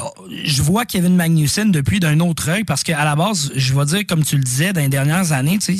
[0.00, 0.12] oh,
[0.44, 4.02] je vois Kevin Magnussen depuis d'un autre œil, parce qu'à la base, je vais dire,
[4.08, 5.76] comme tu le disais, dans les dernières années, tu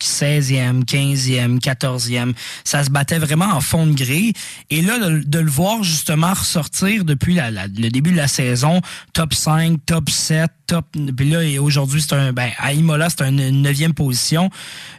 [0.00, 2.32] sais, c'était 16e, 15e, 14e.
[2.64, 4.32] Ça se battait vraiment en fond de grille.
[4.70, 8.28] Et là, de, de le voir justement ressortir depuis la- la- le début de la
[8.28, 8.80] saison,
[9.12, 10.86] top 5, top 7, top.
[11.16, 12.32] Puis là, et aujourd'hui, c'est un.
[12.32, 14.50] Ben, à Imola, c'est une neuvième position.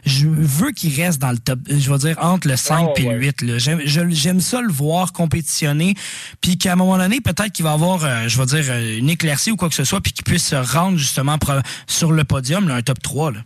[0.04, 1.58] Je veux qu'il reste dans le top.
[1.68, 3.14] Je veux dire, entre le 5 Oh, et ouais.
[3.14, 3.42] le 8.
[3.42, 3.58] là.
[3.58, 5.94] J'aime ça le voir compétitionner.
[6.40, 9.10] Puis qu'à un moment donné, peut-être qu'il va avoir, euh, je veux dire, euh, une
[9.10, 11.38] éclaircie ou quoi que ce soit, puis qu'il puisse se rendre justement
[11.86, 13.32] sur le podium, là, un top 3.
[13.32, 13.40] Là.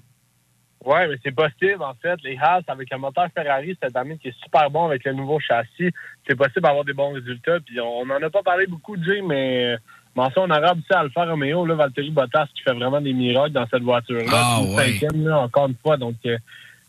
[0.84, 2.18] Ouais, mais c'est possible, en fait.
[2.22, 5.38] Les Haas, avec le moteur Ferrari cette année, qui est super bon avec le nouveau
[5.38, 5.90] châssis,
[6.26, 7.60] c'est possible d'avoir des bons résultats.
[7.60, 9.76] Puis on n'en a pas parlé beaucoup, Jay, mais
[10.14, 13.66] mention en arabe, sais, Alfa Romeo, là, Valtteri Bottas, qui fait vraiment des miracles dans
[13.66, 14.24] cette voiture-là.
[14.32, 14.92] Ah, C'est une ouais.
[14.92, 15.98] cinquième, là, encore une fois.
[15.98, 16.16] Donc,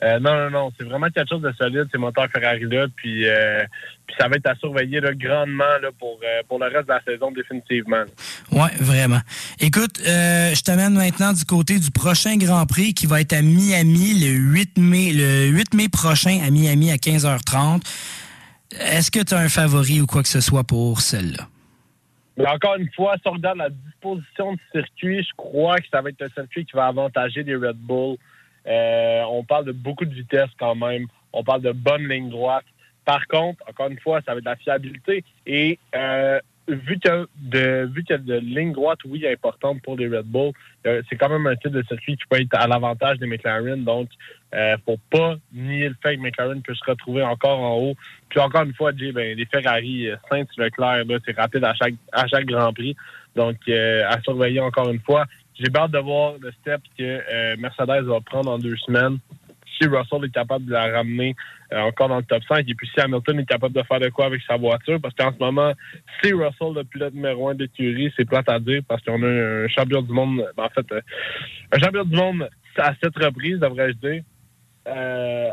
[0.04, 2.88] euh, non, non, non, c'est vraiment quelque chose de solide, ces moteurs Ferrari-là.
[2.96, 3.64] Puis, euh,
[4.08, 6.94] puis ça va être à surveiller là, grandement là, pour, euh, pour le reste de
[6.94, 8.04] la saison, définitivement.
[8.52, 9.20] Ouais, vraiment.
[9.60, 14.20] Écoute, je t'amène maintenant du côté du prochain Grand Prix qui va être à Miami
[14.20, 17.84] le 8 mai, le 8 mai prochain à Miami à 15h30.
[18.80, 21.48] Est-ce que tu as un favori ou quoi que ce soit pour celle-là?
[22.48, 26.10] Encore une fois, si on regarde la disposition du circuit, je crois que ça va
[26.10, 28.18] être un circuit qui va avantager les Red Bull.
[28.68, 31.08] Euh, on parle de beaucoup de vitesse quand même.
[31.34, 32.66] On parle de bonne ligne droite.
[33.06, 35.24] Par contre, encore une fois, ça va être de la fiabilité.
[35.48, 40.26] Et euh, vu que de vu a de ligne droite, oui, importante pour les Red
[40.26, 40.52] Bull,
[40.86, 43.84] euh, c'est quand même un type de circuit qui peut être à l'avantage des McLaren.
[43.84, 44.10] Donc,
[44.54, 47.96] euh, faut pas nier le fait que McLaren peut se retrouver encore en haut.
[48.30, 52.28] Puis encore une fois, Jay, ben, les Ferrari, Sainz-Leclerc, là, c'est rapide à chaque à
[52.28, 52.96] chaque Grand Prix.
[53.36, 55.26] Donc, à surveiller encore une fois.
[55.62, 59.20] J'ai hâte de voir le step que euh, Mercedes va prendre en deux semaines.
[59.78, 61.36] Si Russell est capable de la ramener
[61.72, 64.10] euh, encore dans le top 5 et puis si Hamilton est capable de faire de
[64.10, 65.74] quoi avec sa voiture, parce qu'en ce moment,
[66.22, 69.68] c'est Russell le pilote numéro un d'écurie, c'est plate à dire parce qu'on a un
[69.68, 71.02] champion du monde, ben, en fait, euh,
[71.72, 74.24] un champion du monde à cette reprise, devrais-je dire,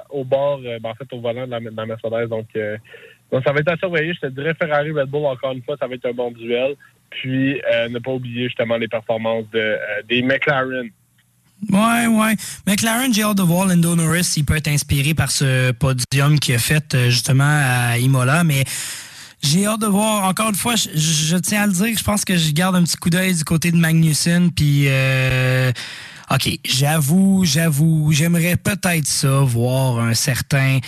[0.08, 2.28] au bord, ben, en fait, au volant de la, de la Mercedes.
[2.28, 2.46] Donc,
[3.30, 4.14] donc, ça va être à surveiller.
[4.14, 6.76] Je te dirais Ferrari Red Bull, encore une fois, ça va être un bon duel.
[7.10, 9.76] Puis, euh, ne pas oublier justement les performances de, euh,
[10.08, 10.88] des McLaren.
[11.70, 12.36] Ouais, ouais.
[12.66, 16.54] McLaren, j'ai hâte de voir Lando Norris s'il peut être inspiré par ce podium qu'il
[16.54, 18.64] a fait euh, justement à Imola, mais
[19.42, 20.24] j'ai hâte de voir.
[20.24, 22.96] Encore une fois, je, tiens à le dire, je pense que je garde un petit
[22.96, 24.88] coup d'œil du côté de Magnussen, puis
[26.30, 30.78] OK, j'avoue, j'avoue, j'aimerais peut-être ça, voir un certain,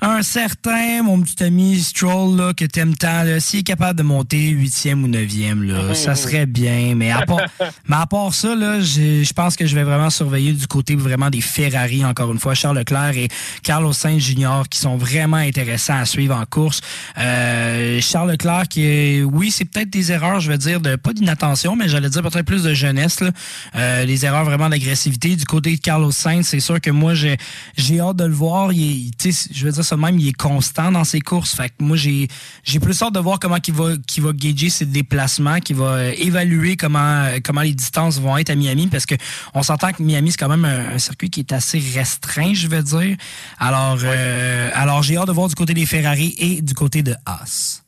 [0.00, 4.02] un certain, mon petit ami Stroll, là, que t'aimes tant, là, s'il est capable de
[4.02, 7.42] monter huitième ou neuvième, là, ça serait bien, mais à part,
[7.86, 11.30] mais à part ça, là, je pense que je vais vraiment surveiller du côté vraiment
[11.30, 13.28] des Ferrari, encore une fois, Charles Leclerc et
[13.62, 16.80] Carlos Sainz Jr., qui sont vraiment intéressants à suivre en course.
[17.18, 21.12] Euh, Charles Leclerc, qui est, oui, c'est peut-être des erreurs, je veux dire, de pas
[21.12, 23.30] d'inattention, mais j'allais dire peut-être plus de jeunesse, là.
[23.76, 27.36] Euh, les erreurs vraiment Du côté de Carlos Sainz, c'est sûr que moi, j'ai,
[27.76, 28.72] j'ai hâte de le voir.
[28.72, 31.54] Il est, je veux dire ça même, il est constant dans ses courses.
[31.54, 32.28] Fait que moi, j'ai,
[32.64, 35.92] j'ai plus hâte de voir comment il va, qu'il va gager ses déplacements, qu'il va
[35.92, 39.14] euh, évaluer comment, euh, comment les distances vont être à Miami, parce que
[39.54, 42.68] on s'entend que Miami, c'est quand même un, un circuit qui est assez restreint, je
[42.68, 43.16] veux dire.
[43.58, 47.14] Alors, euh, alors j'ai hâte de voir du côté des Ferrari et du côté de
[47.26, 47.82] Haas.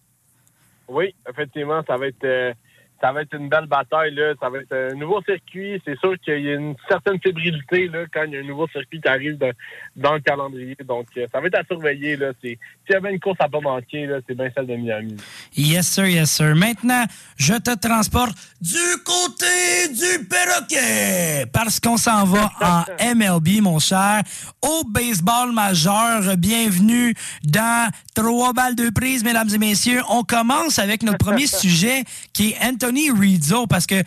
[0.89, 2.53] Oui, effectivement, ça va être euh,
[3.01, 4.15] ça va être une belle bataille.
[4.15, 4.35] Là.
[4.41, 5.81] Ça va être un nouveau circuit.
[5.87, 8.67] C'est sûr qu'il y a une certaine fébrilité là, quand il y a un nouveau
[8.69, 9.53] circuit qui arrive de-
[9.97, 10.77] dans le calendrier.
[10.87, 12.17] Donc, euh, ça va être à surveiller.
[12.17, 12.33] Là.
[12.41, 12.57] S'il
[12.91, 15.17] y avait une course à pas manquer, là, c'est bien celle de Miami.
[15.57, 16.55] Yes, sir, yes, sir.
[16.55, 17.05] Maintenant,
[17.37, 24.23] je te transporte du côté du perroquet parce qu'on s'en va en MLB, mon cher,
[24.63, 26.37] au baseball majeur.
[26.37, 30.03] Bienvenue dans Trois balles de prise, mesdames et messieurs.
[30.11, 34.03] On commence avec notre premier sujet qui est Anthony Rizzo parce que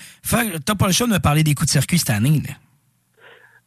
[0.59, 2.41] t'as pas le choix de me parler des coups de circuit cette année.
[2.47, 2.53] là.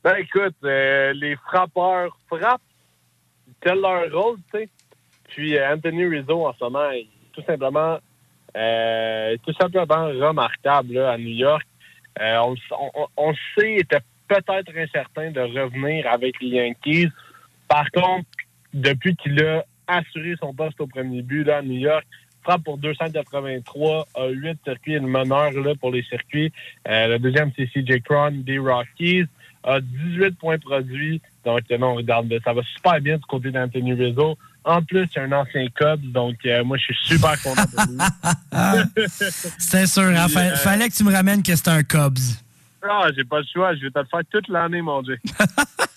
[0.05, 2.61] Ben écoute, euh, les frappeurs frappent,
[3.61, 4.69] tel leur rôle, tu sais.
[5.31, 7.99] Puis euh, Anthony Rizzo, en ce moment, est tout simplement,
[8.57, 11.67] euh, tout simplement remarquable à New York.
[12.21, 17.09] On, on- on- sait, il était peut-être incertain de revenir avec les Yankees.
[17.69, 18.27] Par contre,
[18.73, 22.05] depuis qu'il a assuré son poste au premier but là, à New York,
[22.47, 26.53] frappe pour 283, a 8 circuits et le meneur là, pour les circuits.
[26.89, 29.25] Euh, le deuxième, c'est CJ Cron des Rockies,
[29.65, 31.21] a 18 points produits.
[31.45, 34.39] Donc, euh, non, regarde, ça va super bien du côté d'Anthony Rizzo.
[34.65, 39.09] En plus, c'est un ancien Cubs, donc euh, moi, je suis super content de lui.
[39.59, 40.27] C'était sûr, hein?
[40.37, 42.19] Euh, fallait que tu me ramènes que c'était un Cubs.
[42.83, 45.19] Ah, j'ai pas le choix, je vais te le faire toute l'année, mon Dieu.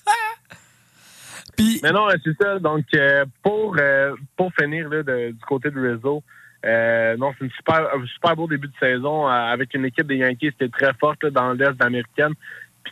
[1.59, 2.57] Puis, Mais non, c'est ça.
[2.59, 6.23] Donc, euh, pour, euh, pour finir là, de- du côté du réseau,
[6.65, 10.51] euh, non, c'est super, un super beau début de saison avec une équipe des Yankees
[10.57, 12.33] qui est très forte là, dans l'Est américaine.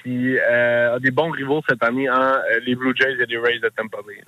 [0.03, 3.69] Puis, a des bons rivaux cette année, hein, les Blue Jays et les Rays de
[3.75, 4.21] Tampa Bay.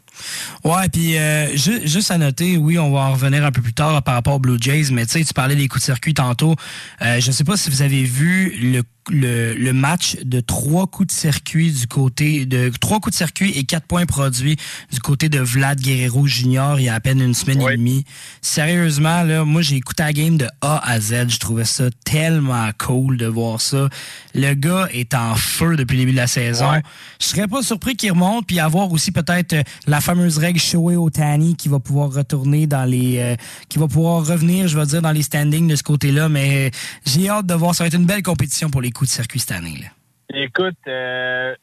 [0.63, 1.15] ouais, puis
[1.57, 4.35] ju- juste à noter, oui, on va en revenir un peu plus tard par rapport
[4.35, 6.55] aux Blue Jays, mais tu sais, tu parlais des coups de circuit tantôt.
[7.01, 11.11] Je sais pas si vous avez vu le, le, le match de trois coups de
[11.19, 14.57] circuit du côté de trois coups de circuit et quatre points produits
[14.91, 16.75] du côté de Vlad Guerrero Jr.
[16.77, 17.73] il y a à peine une semaine Oui.
[17.73, 18.05] et demie.
[18.41, 21.29] Sérieusement, là, moi j'ai écouté la game de A à Z.
[21.29, 23.89] Je trouvais ça tellement cool de voir ça.
[24.33, 26.71] Le gars est en feu depuis le début de la saison.
[26.71, 26.81] Ouais.
[27.19, 30.95] Je serais pas surpris qu'il remonte puis avoir aussi peut-être euh, la fameuse règle Shohei
[30.95, 33.35] Otani qui va pouvoir retourner dans les euh,
[33.67, 36.69] qui va pouvoir revenir, je vais dire dans les standings de ce côté-là mais euh,
[37.05, 39.57] j'ai hâte de voir ça va être une belle compétition pour les de circuit cette
[39.57, 39.87] année là.
[40.31, 41.55] Écoute, euh,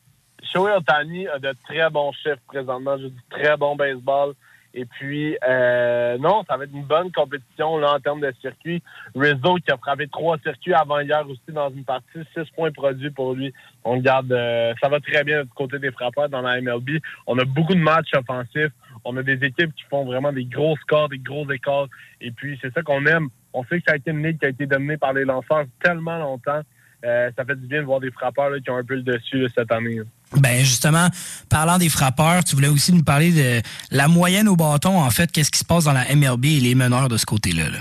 [0.42, 4.34] Shohei Otani a de très bons chiffres présentement, du très bon baseball.
[4.74, 8.82] Et puis, euh, non, ça va être une bonne compétition là, en termes de circuit.
[9.14, 13.10] Rizzo qui a frappé trois circuits avant hier aussi dans une partie, six points produits
[13.10, 13.54] pour lui.
[13.84, 17.00] On garde, euh, ça va très bien du côté des frappeurs dans la MLB.
[17.26, 18.72] On a beaucoup de matchs offensifs.
[19.04, 21.88] On a des équipes qui font vraiment des gros scores, des gros écarts.
[22.20, 23.28] Et puis, c'est ça qu'on aime.
[23.54, 25.64] On sait que ça a été une ligue qui a été dominée par les lanceurs
[25.82, 26.60] tellement longtemps.
[27.06, 29.02] Euh, ça fait du bien de voir des frappeurs là, qui ont un peu le
[29.02, 29.96] dessus là, cette année.
[29.96, 30.04] là.
[30.40, 31.08] Ben justement,
[31.48, 35.30] parlant des frappeurs, tu voulais aussi nous parler de la moyenne au bâton en fait,
[35.30, 37.78] qu'est-ce qui se passe dans la MLB et les meneurs de ce côté-là là?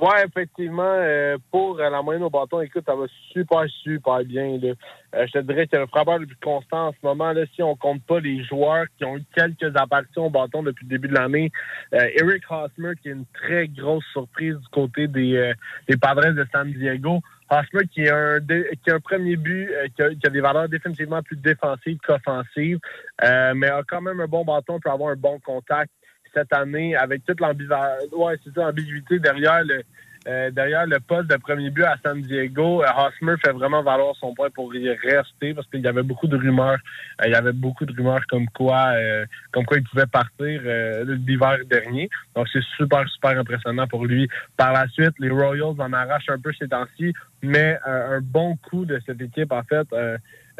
[0.00, 4.58] Oui, effectivement, euh, pour euh, la moyenne au bâton, écoute, ça va super, super bien.
[4.64, 4.74] Euh,
[5.12, 7.76] je te dirais que le frappeur le plus constant en ce moment, là, si on
[7.76, 11.14] compte pas les joueurs qui ont eu quelques apparitions au bâton depuis le début de
[11.14, 11.52] l'année,
[11.94, 15.52] euh, Eric Hosmer, qui est une très grosse surprise du côté des,
[15.88, 17.20] des Padres de San Diego.
[17.50, 21.22] Hosmer, qui a un, qui a un premier but, euh, qui, a, des valeurs définitivement
[21.22, 22.78] plus défensives qu'offensives,
[23.22, 25.90] euh, mais a quand même un bon bâton, peut avoir un bon contact
[26.32, 29.82] cette année avec toute l'ambiguïté derrière le
[30.26, 34.34] derrière le poste de premier but à San Diego, euh, Hosmer fait vraiment valoir son
[34.34, 36.78] point pour y rester parce qu'il y avait beaucoup de rumeurs.
[37.20, 40.62] Euh, il y avait beaucoup de rumeurs comme quoi euh, comme quoi il pouvait partir
[41.06, 42.08] l'hiver dernier.
[42.34, 44.28] Donc c'est super, super impressionnant pour lui.
[44.56, 48.84] Par la suite, les Royals en arrachent un peu ces temps-ci, mais un bon coup
[48.84, 49.86] de cette équipe, en fait,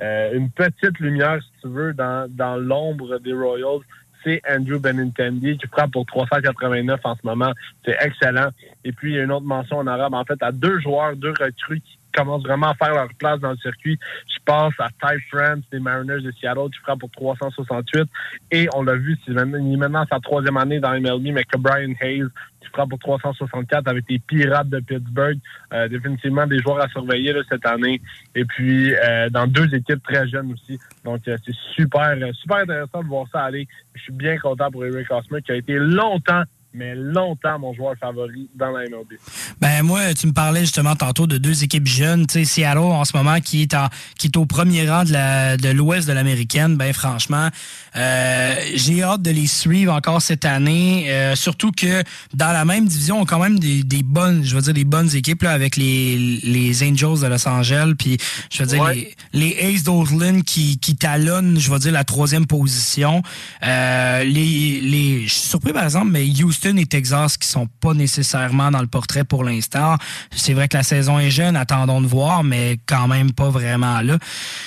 [0.00, 3.80] une petite lumière, si tu veux, dans, dans l'ombre des Royals
[4.24, 7.52] c'est Andrew Benintendi qui frappe pour 389 en ce moment.
[7.84, 8.48] C'est excellent.
[8.84, 11.14] Et puis, il y a une autre mention en arabe, en fait, à deux joueurs,
[11.16, 13.98] deux recrues qui commencent vraiment à faire leur place dans le circuit.
[14.28, 18.04] Je pense à Ty France des Mariners de Seattle qui frappe pour 368.
[18.50, 21.58] Et on l'a vu, c'est il est maintenant sa troisième année dans MLB, mais que
[21.58, 22.24] Brian Hayes
[22.60, 25.38] qui frappe pour 364 avec les Pirates de Pittsburgh.
[25.72, 28.00] Euh, définitivement des joueurs à surveiller là, cette année.
[28.34, 30.78] Et puis, euh, dans deux équipes très jeunes aussi.
[31.04, 33.68] Donc, euh, c'est super, euh, super intéressant de voir ça aller.
[33.94, 36.42] Je suis bien content pour Eric Hosmer qui a été longtemps,
[36.74, 39.14] mais longtemps mon joueur favori dans la MLB.
[39.60, 43.04] Ben moi, tu me parlais justement tantôt de deux équipes jeunes, tu sais Seattle en
[43.04, 46.12] ce moment qui est en qui est au premier rang de la de l'Ouest de
[46.12, 46.76] l'américaine.
[46.76, 47.48] Ben franchement,
[47.96, 51.06] euh, j'ai hâte de les suivre encore cette année.
[51.08, 52.02] euh, surtout que
[52.34, 54.84] dans la même division, on a quand même des, des bonnes, je veux dire des
[54.84, 58.18] bonnes équipes là, avec les les Angels de Los Angeles, puis
[58.50, 59.14] je veux dire Ouais.
[59.32, 63.22] les, les Aces d'Oakland qui qui talonnent, je veux dire la troisième position.
[63.64, 67.92] Euh, les les, je suis surpris par exemple, mais Houston et Texas qui sont pas
[67.92, 69.96] nécessairement dans le portrait pour l'instant.
[70.34, 74.00] C'est vrai que la saison est jeune, attendons de voir, mais quand même pas vraiment
[74.00, 74.18] là.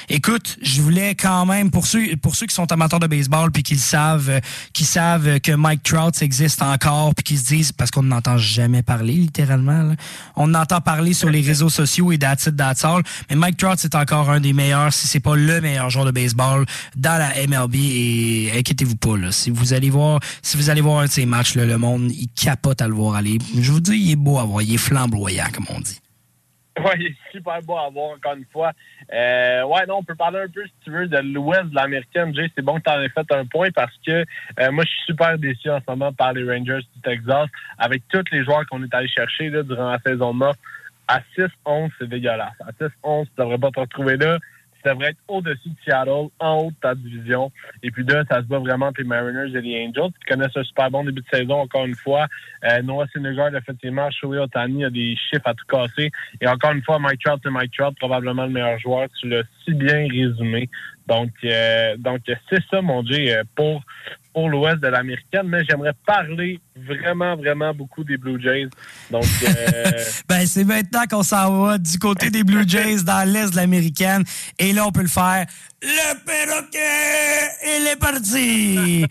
[0.09, 3.63] Écoute, je voulais quand même pour ceux pour ceux qui sont amateurs de baseball puis
[3.63, 4.39] qui savent, euh,
[4.73, 8.83] qui savent que Mike Trout existe encore puis qui se disent parce qu'on n'entend jamais
[8.83, 9.81] parler littéralement.
[9.81, 9.95] là.
[10.35, 12.85] On entend parler sur les réseaux sociaux et that's it, that's.
[13.29, 16.11] Mais Mike Trout c'est encore un des meilleurs, si c'est pas le meilleur joueur de
[16.11, 19.31] baseball dans la MLB et inquiétez-vous pas là.
[19.31, 21.86] Si vous allez voir, si vous allez voir un de ces matchs là, le monde
[21.95, 23.37] il capote à le voir aller.
[23.59, 25.99] Je vous dis, il est beau à voir, il est flamboyant comme on dit.
[26.83, 28.71] Ouais, il est super beau à voir, encore une fois.
[29.11, 32.35] Euh, ouais, non, on peut parler un peu, si tu veux, de l'ouest de l'américaine.
[32.35, 34.23] Jay, c'est bon que tu en aies fait un point parce que
[34.59, 37.49] euh, moi, je suis super déçu en ce moment par les Rangers du Texas.
[37.79, 40.59] Avec tous les joueurs qu'on est allé chercher là, durant la saison morte,
[41.07, 42.53] à 6-11, c'est dégueulasse.
[42.59, 42.71] À
[43.03, 44.37] 6-11, tu devrais pas te retrouver là.
[44.87, 47.51] Devrais être au-dessus de Seattle, en haut de ta division.
[47.83, 50.55] Et puis là, ça se bat vraiment entre les Mariners et les Angels, qui connaissent
[50.55, 52.27] un super bon début de saison, encore une fois.
[52.63, 56.11] Euh, Noah Syndergaard, effectivement, Shohei Otani a des chiffres à tout casser.
[56.41, 59.07] Et encore une fois, Mike Trout, c'est Mike Trout, probablement le meilleur joueur.
[59.19, 60.69] Tu l'as si bien résumé.
[61.07, 63.81] Donc, euh, donc c'est ça, mon Dieu, pour,
[64.37, 65.47] pour l'ouest de l'américaine.
[65.47, 68.69] Mais j'aimerais parler vraiment, vraiment beaucoup des Blue Jays.
[69.09, 69.91] Donc, euh,
[70.29, 74.23] ben, c'est maintenant qu'on s'en va du côté des Blue Jays dans l'est de l'américaine.
[74.59, 75.47] Et là, on peut le faire.
[75.79, 79.05] Le perroquet, il est parti!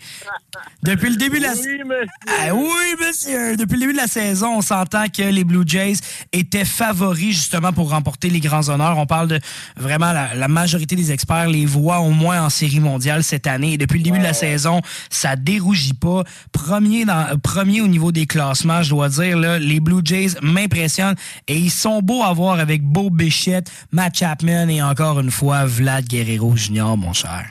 [0.83, 2.07] Depuis le début de la oui, monsieur.
[2.27, 3.55] Ah, oui, monsieur.
[3.55, 5.95] Depuis le début de la saison, on s'entend que les Blue Jays
[6.33, 8.97] étaient favoris justement pour remporter les grands honneurs.
[8.97, 9.39] On parle de
[9.77, 13.73] vraiment la, la majorité des experts les voient au moins en série mondiale cette année.
[13.73, 16.23] Et depuis le début de la saison, ça dérougit pas.
[16.51, 21.15] Premier dans, premier au niveau des classements, je dois dire, là, les Blue Jays m'impressionnent
[21.47, 25.65] et ils sont beaux à voir avec Beau Bichette, Matt Chapman et encore une fois
[25.65, 27.45] Vlad Guerrero Jr., mon cher.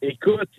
[0.00, 0.50] Écoute,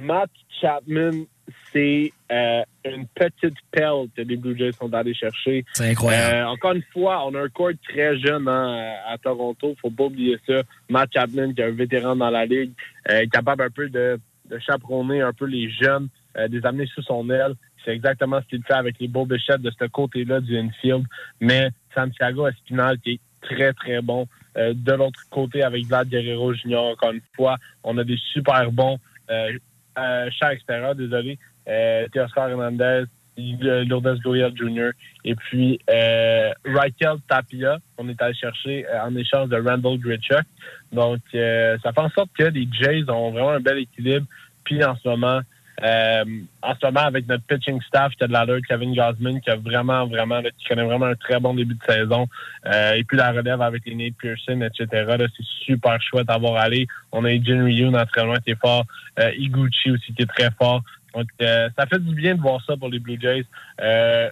[0.00, 1.26] Matt Chapman,
[1.72, 5.64] c'est euh, une petite perle que les Blue Jays sont allés chercher.
[5.74, 6.34] C'est incroyable.
[6.34, 9.74] Euh, encore une fois, on a un court très jeune hein, à Toronto.
[9.80, 10.62] faut pas oublier ça.
[10.88, 12.72] Matt Chapman, qui est un vétéran dans la ligue,
[13.10, 14.18] euh, est capable un peu de,
[14.48, 17.54] de chaperonner un peu les jeunes, de les amener sous son aile.
[17.84, 21.04] C'est exactement ce qu'il fait avec les beaux de ce côté-là du infield.
[21.40, 24.26] Mais Santiago Espinal, qui est très, très bon.
[24.56, 28.70] Euh, de l'autre côté, avec Vlad Guerrero Jr., encore une fois, on a des super
[28.72, 28.98] bons
[29.30, 29.52] euh,
[29.98, 31.38] euh, extérieurs, désolé.
[31.68, 33.04] Euh, Teoscar Hernandez,
[33.36, 34.90] Lourdes Goyal Jr.
[35.24, 40.44] Et puis euh, Raquel Tapia, on est allé chercher euh, en échange de Randall Gritchuk.
[40.92, 44.26] Donc, euh, ça fait en sorte que les Jays ont vraiment un bel équilibre.
[44.64, 45.40] Puis en ce moment,
[45.82, 46.24] euh,
[46.62, 49.56] en ce moment, avec notre pitching staff, qui a de l'allure, Kevin Gosman, qui a
[49.56, 52.26] vraiment, vraiment, qui connaît vraiment un très bon début de saison.
[52.66, 55.26] Euh, et puis la relève avec les Nate Pearson, etc.
[55.36, 56.86] C'est super chouette à voir aller.
[57.12, 58.84] On a Jin Ryu, naturellement, qui est fort.
[59.18, 60.82] Euh, Iguchi aussi, qui est très fort.
[61.14, 63.46] Donc, euh, ça fait du bien de voir ça pour les Blue Jays.
[63.80, 64.30] Euh,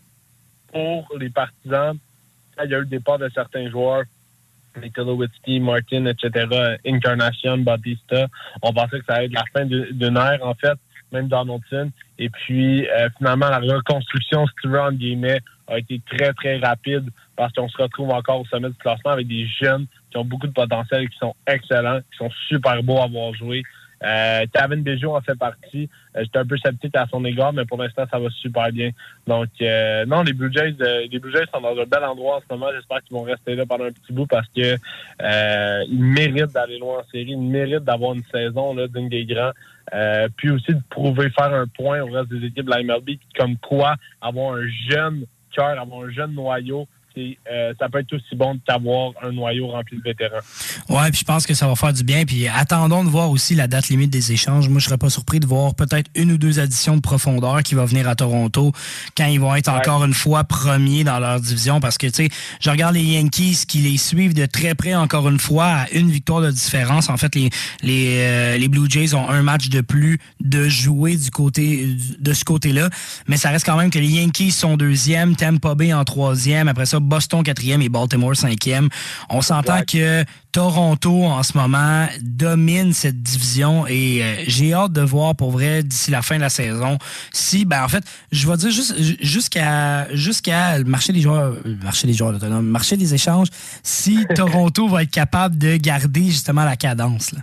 [0.73, 1.97] pour les partisans,
[2.63, 4.05] il y a eu le départ de certains joueurs.
[4.83, 8.27] Nikolowitsky, Martin, etc., Incarnation, Batista.
[8.61, 10.77] On pensait que ça allait être la fin d'une ère, en fait,
[11.15, 11.91] même Donaldson.
[12.19, 17.09] Et puis, euh, finalement, la reconstruction, si tu veux, guillemets, a été très, très rapide
[17.37, 20.47] parce qu'on se retrouve encore au sommet du classement avec des jeunes qui ont beaucoup
[20.47, 23.63] de potentiel, qui sont excellents, qui sont super beaux à voir jouer.
[24.05, 25.89] Euh, Tavin Bejo en fait partie.
[26.17, 28.91] Euh, J'étais un peu sceptique à son égard, mais pour l'instant, ça va super bien.
[29.27, 30.75] Donc, euh, non, les Blue Jays,
[31.11, 32.71] les Blue Jays sont dans un bel endroit en ce moment.
[32.75, 34.77] J'espère qu'ils vont rester là pendant un petit bout parce que
[35.23, 37.31] euh, ils méritent d'aller loin en série.
[37.31, 39.53] Ils méritent d'avoir une saison là, digne des grands.
[39.93, 43.19] Euh, puis aussi de prouver, faire un point au reste des équipes de la MLB,
[43.39, 48.35] comme quoi avoir un jeune cœur, avoir un jeune noyau, euh, ça peut être aussi
[48.35, 50.41] bon d'avoir un noyau rempli de vétérans.
[50.89, 52.25] Ouais, puis je pense que ça va faire du bien.
[52.25, 54.69] Puis attendons de voir aussi la date limite des échanges.
[54.69, 57.75] Moi, je serais pas surpris de voir peut-être une ou deux additions de profondeur qui
[57.75, 58.73] va venir à Toronto
[59.17, 61.81] quand ils vont être encore une fois premiers dans leur division.
[61.81, 62.29] Parce que, tu sais,
[62.61, 66.11] je regarde les Yankees qui les suivent de très près encore une fois à une
[66.11, 67.09] victoire de différence.
[67.09, 67.51] En fait, les,
[67.83, 71.89] les, euh, les Blue Jays ont un match de plus de jouer du côté
[72.19, 72.91] de ce côté-là.
[73.29, 76.87] Mais ça reste quand même que les Yankees sont deuxième, Tampa Bay en troisième, après
[76.87, 78.89] ça, Boston quatrième et Baltimore cinquième.
[79.31, 79.85] On s'entend Ouais.
[79.85, 85.51] que Toronto, en ce moment, domine cette division et euh, j'ai hâte de voir pour
[85.51, 86.97] vrai d'ici la fin de la saison
[87.33, 91.75] si, ben en fait, je vais dire juste jusqu'à jusqu'à le marché des joueurs, le
[91.77, 93.49] marché des joueurs autonomes, le marché des échanges,
[93.83, 97.33] si Toronto va être capable de garder justement la cadence.
[97.33, 97.41] Là.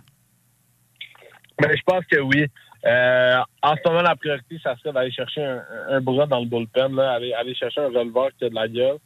[1.62, 2.45] Mais je pense que oui.
[2.84, 6.47] Euh, en ce moment, la priorité, ça serait d'aller chercher un, un bras dans le
[6.47, 8.97] bullpen, là, aller, aller chercher un releveur qui a de la gueule.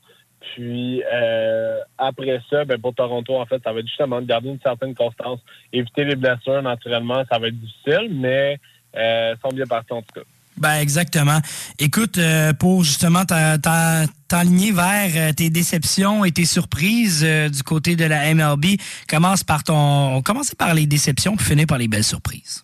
[0.54, 4.50] Puis euh, après ça, ben, pour Toronto, en fait, ça va être justement de garder
[4.50, 5.40] une certaine constance,
[5.74, 8.60] éviter les blessures, naturellement, ça va être difficile, mais
[8.96, 10.26] euh, sont bien partis en tout cas.
[10.58, 11.40] Ben exactement.
[11.80, 17.50] Écoute, euh, pour justement t'a- t'a- t'enligner vers euh, tes déceptions et tes surprises euh,
[17.50, 18.80] du côté de la MLB,
[19.10, 22.64] commence par ton, commencez par les déceptions puis finir par les belles surprises.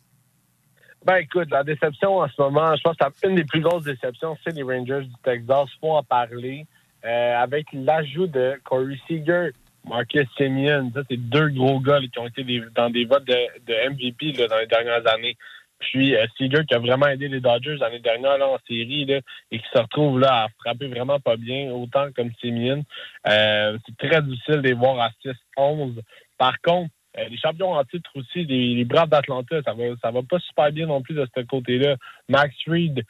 [1.05, 4.37] Ben écoute, la déception en ce moment, je pense que une des plus grosses déceptions,
[4.43, 5.67] c'est les Rangers du Texas.
[5.81, 6.65] Faut en parler.
[7.03, 9.49] Euh, avec l'ajout de Corey Seager,
[9.87, 12.43] Marcus Simeon, ça c'est deux gros gars qui ont été
[12.75, 15.35] dans des votes de, MVP dans les dernières années.
[15.79, 19.07] Puis euh, Seager qui a vraiment aidé les Dodgers l'année dernière là, en série
[19.51, 22.83] et qui se retrouve là à frapper vraiment pas bien, autant comme Simeon.
[23.27, 25.09] Euh, c'est très difficile de les voir à
[25.57, 25.99] 6-11.
[26.37, 30.21] Par contre, les champions en titre aussi, les, les Braves d'Atlanta, ça va, ça va
[30.21, 31.95] pas super bien non plus de ce côté-là.
[32.29, 33.03] Max Reed,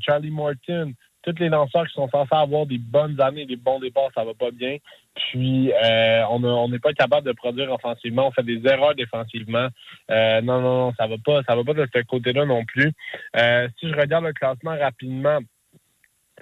[0.00, 0.94] Charlie Morton,
[1.24, 4.34] tous les lanceurs qui sont censés avoir des bonnes années, des bons départs, ça va
[4.34, 4.76] pas bien.
[5.14, 8.28] Puis euh, on n'est pas capable de produire offensivement.
[8.28, 9.68] On fait des erreurs défensivement.
[10.10, 12.92] Euh, non, non, non, ça va pas, ça va pas de ce côté-là non plus.
[13.36, 15.38] Euh, si je regarde le classement rapidement,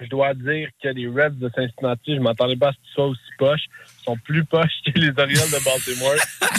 [0.01, 3.07] je dois dire que les Reds de Cincinnati, je m'attendais pas à ce qu'ils soient
[3.07, 3.65] aussi poches.
[3.99, 6.15] Ils sont plus poches que les Orioles de Baltimore.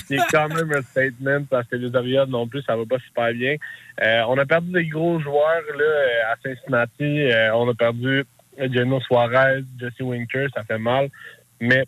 [0.06, 3.32] C'est quand même un statement parce que les Orioles non plus, ça va pas super
[3.32, 3.56] bien.
[4.02, 7.22] Euh, on a perdu des gros joueurs là, à Cincinnati.
[7.22, 8.24] Euh, on a perdu
[8.58, 11.08] Geno Suarez, Jesse Winker, ça fait mal.
[11.60, 11.84] Mais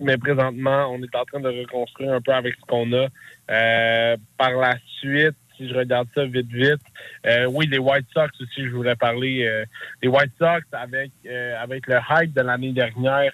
[0.00, 3.08] mais présentement, on est en train de reconstruire un peu avec ce qu'on a.
[3.50, 6.80] Euh, par la suite, si je regarde ça vite, vite,
[7.26, 9.44] euh, oui, les White Sox aussi, je voulais parler.
[9.44, 9.64] Euh,
[10.02, 13.32] les White Sox, avec, euh, avec le hype de l'année dernière,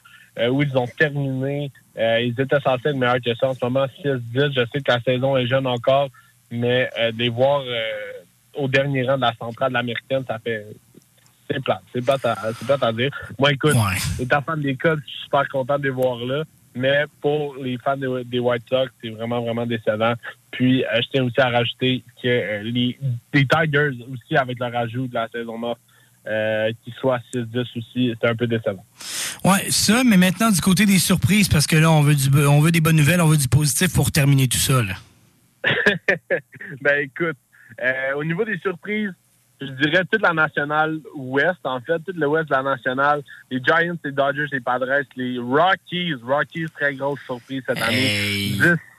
[0.51, 3.51] où ils ont terminé, ils étaient censés être meilleurs que ça.
[3.51, 6.09] En ce moment, 6-10, je sais que la saison est jeune encore,
[6.51, 7.63] mais les voir
[8.55, 10.67] au dernier rang de la centrale de l'américaine, ça fait
[11.49, 11.83] c'est plate.
[11.93, 13.11] C'est plate, à, c'est plate à dire.
[13.39, 13.77] Moi, écoute,
[14.19, 16.43] étant fan des Cubs, je suis super content de les voir là.
[16.75, 20.15] Mais pour les fans des, des White Sox, c'est vraiment, vraiment décevant.
[20.51, 22.99] Puis, euh, je tiens aussi à rajouter que euh, les,
[23.33, 25.81] les Tigers aussi, avec leur ajout de la saison morte,
[26.27, 28.85] euh, qu'ils soient 6-10 aussi, c'est un peu décevant.
[29.45, 32.61] Ouais, ça, mais maintenant du côté des surprises, parce que là, on veut, du, on
[32.61, 34.83] veut des bonnes nouvelles, on veut du positif pour terminer tout ça.
[34.83, 34.95] Là.
[36.81, 37.37] ben écoute,
[37.83, 39.13] euh, au niveau des surprises,
[39.67, 43.97] je dirais toute la nationale ouest, en fait, toute l'ouest de la nationale, les Giants,
[44.05, 48.53] les Dodgers, les Padres, les Rockies, Rockies, très grosse surprise cette année,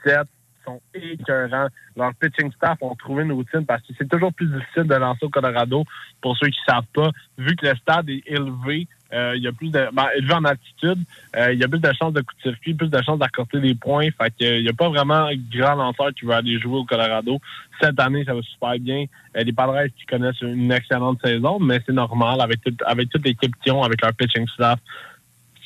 [0.04, 0.28] 17
[0.66, 1.68] sont écœurants.
[1.96, 5.24] Leur pitching staff ont trouvé une routine parce que c'est toujours plus difficile de lancer
[5.24, 5.84] au Colorado,
[6.20, 9.46] pour ceux qui ne savent pas, vu que le stade est élevé, euh, il y
[9.46, 10.98] a plus de ben, élevé en altitude,
[11.36, 13.60] euh, il y a plus de chances de coup de circuit, plus de chances d'accorder
[13.60, 14.08] des points.
[14.18, 17.38] Fait que, il n'y a pas vraiment grand lanceur qui veut aller jouer au Colorado.
[17.80, 19.04] Cette année, ça va super bien.
[19.36, 23.54] Euh, les Padres qui connaissent une excellente saison, mais c'est normal avec avec toute l'équipe
[23.62, 24.80] qui ont, avec leur pitching staff,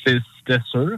[0.05, 0.97] c'était sûr.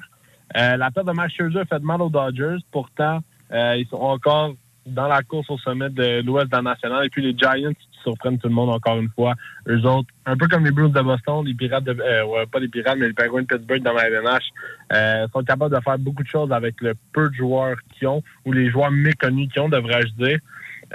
[0.56, 2.58] La perte de Max Scherzer fait de mal aux Dodgers.
[2.72, 3.22] Pourtant,
[3.54, 4.54] euh, ils sont encore
[4.86, 7.06] dans la course au sommet de l'Ouest de la nationale.
[7.06, 9.34] Et puis les Giants qui surprennent tout le monde encore une fois.
[9.68, 11.98] Eux autres, un peu comme les Bruins de Boston, les Pirates de...
[12.00, 14.44] Euh, ouais, pas les Pirates, mais les Penguins de Pittsburgh dans la LNH,
[14.92, 18.22] euh, sont capables de faire beaucoup de choses avec le peu de joueurs qu'ils ont,
[18.46, 20.40] ou les joueurs méconnus qu'ils ont, devrais-je dire.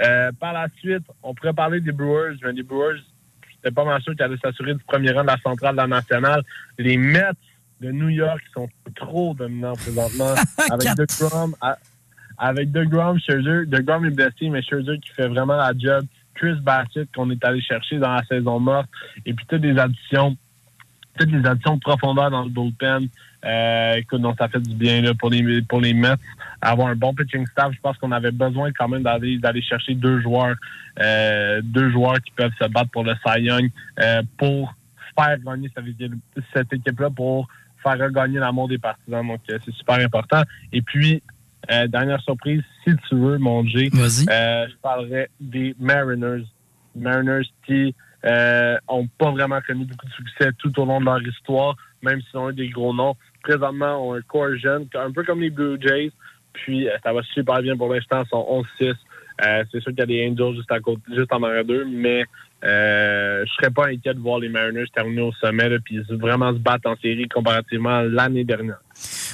[0.03, 2.37] Euh, par la suite, on pourrait parler des Brewers.
[2.43, 2.99] Mais les Brewers,
[3.55, 5.87] c'était pas mal sûr qu'ils allaient s'assurer du premier rang de la centrale de la
[5.87, 6.43] nationale.
[6.77, 7.31] Les Mets
[7.81, 10.35] de New York sont trop dominants présentement.
[10.71, 11.77] avec DeGrom, à-
[12.39, 13.65] avec DeGrom, Scherzer.
[13.67, 16.05] DeGrom est blessé, mais Scherzer qui fait vraiment la job.
[16.35, 18.87] Chris Bassett qu'on est allé chercher dans la saison morte.
[19.25, 20.37] Et puis toutes les additions,
[21.19, 23.09] toutes les additions de profondeur dans le bullpen.
[23.45, 26.15] Euh, écoute, donc ça fait du bien là, pour les pour les Mets.
[26.61, 29.95] Avoir un bon pitching staff, je pense qu'on avait besoin quand même d'aller d'aller chercher
[29.95, 30.55] deux joueurs,
[30.99, 33.69] euh, deux joueurs qui peuvent se battre pour le Cy Young
[33.99, 34.73] euh, pour
[35.17, 35.69] faire gagner
[36.53, 37.47] cette équipe-là, pour
[37.83, 39.25] faire regagner l'amour des partisans.
[39.25, 40.41] Donc euh, c'est super important.
[40.71, 41.21] Et puis
[41.71, 46.45] euh, dernière surprise, si tu veux, mon G, euh, je parlerai des Mariners.
[46.95, 47.93] Mariners qui
[48.25, 52.21] euh, ont pas vraiment connu beaucoup de succès tout au long de leur histoire, même
[52.21, 53.15] s'ils ont eu des gros noms.
[53.43, 56.11] Présentement, ont un corps jeune, un peu comme les Blue Jays.
[56.53, 58.95] Puis euh, ça va super bien pour l'instant, ils sont 11-6.
[59.41, 61.85] Euh, c'est sûr qu'il y a des Angels juste, à côté, juste en arrière d'eux,
[61.85, 62.25] mais
[62.65, 66.51] euh, je serais pas inquiet de voir les Mariners terminer au sommet, là, puis vraiment
[66.51, 68.79] se battre en série comparativement à l'année dernière.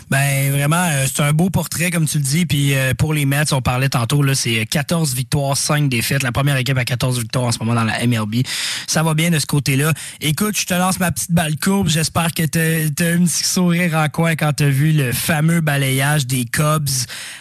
[0.10, 2.46] Ben vraiment, euh, c'est un beau portrait, comme tu le dis.
[2.46, 6.24] Puis euh, pour les Mets, on parlait tantôt, là, c'est 14 victoires, 5 défaites.
[6.24, 8.46] La première équipe a 14 victoires en ce moment dans la MLB.
[8.88, 9.94] Ça va bien de ce côté-là.
[10.22, 11.88] Écoute, je te lance ma petite balle courbe.
[11.88, 16.28] J'espère que t'as as un petit sourire en coin quand t'as vu le fameux balayage
[16.28, 16.90] des Cubs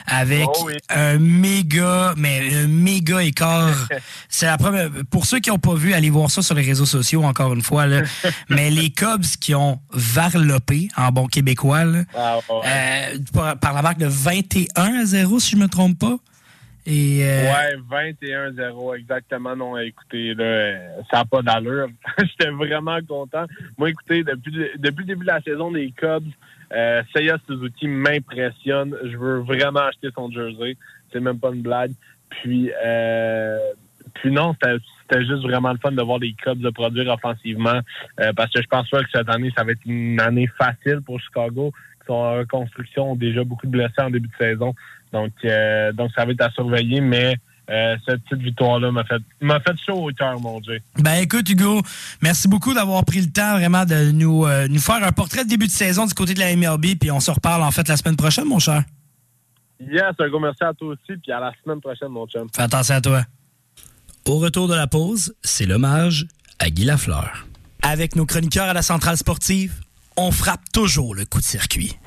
[0.07, 0.49] avec
[0.89, 3.89] un méga, mais un méga écart.
[4.29, 4.91] c'est la première.
[5.11, 7.63] Pour ceux qui n'ont pas vu, allez voir ça sur les réseaux sociaux, encore une
[7.63, 7.87] fois.
[7.87, 8.03] Là.
[8.49, 12.61] mais les Cubs qui ont varlopé, en bon québécois, là, Ah, ouais.
[12.67, 16.17] euh, par, par la marque de 21 à 0, si je me trompe pas.
[16.87, 19.57] Et, euh, Ouais, 21-0, exactement.
[19.57, 20.75] Non, écoutez, là,
[21.11, 21.89] ça n'a pas d'allure.
[22.19, 23.47] J'étais vraiment content.
[23.79, 26.25] Moi, écoutez, depuis, le- depuis le début de la saison des Cubs,
[26.73, 28.95] euh, Seiya Suzuki m'impressionne.
[29.05, 30.77] Je veux vraiment acheter son jersey.
[31.13, 31.93] C'est même pas une blague.
[32.29, 33.59] Puis, euh,
[34.15, 37.81] puis non, c'était juste vraiment le fun de voir les Cubs de produire offensivement.
[38.21, 41.01] euh, parce que je pense pas que cette année, ça va être une année facile
[41.05, 41.73] pour Chicago,
[42.07, 44.75] sont en reconstruction, ont déjà beaucoup de blessés en début de saison.
[45.13, 47.37] Donc, euh, donc ça va être à surveiller, mais
[47.71, 50.81] euh, cette petite victoire-là m'a fait, m'a fait chaud au cœur, mon Dieu.
[50.99, 51.81] Ben écoute Hugo,
[52.21, 55.49] merci beaucoup d'avoir pris le temps vraiment de nous, euh, nous faire un portrait de
[55.49, 57.97] début de saison du côté de la MLB, puis on se reparle en fait la
[57.97, 58.83] semaine prochaine, mon cher.
[59.81, 62.49] Yes, un gros merci à toi aussi, puis à la semaine prochaine, mon chum.
[62.55, 63.23] Fais attention à toi.
[64.27, 66.27] Au retour de la pause, c'est l'hommage
[66.59, 67.47] à Guy Lafleur.
[67.83, 69.81] Avec nos chroniqueurs à la centrale sportive,
[70.17, 71.99] on frappe toujours le coup de circuit.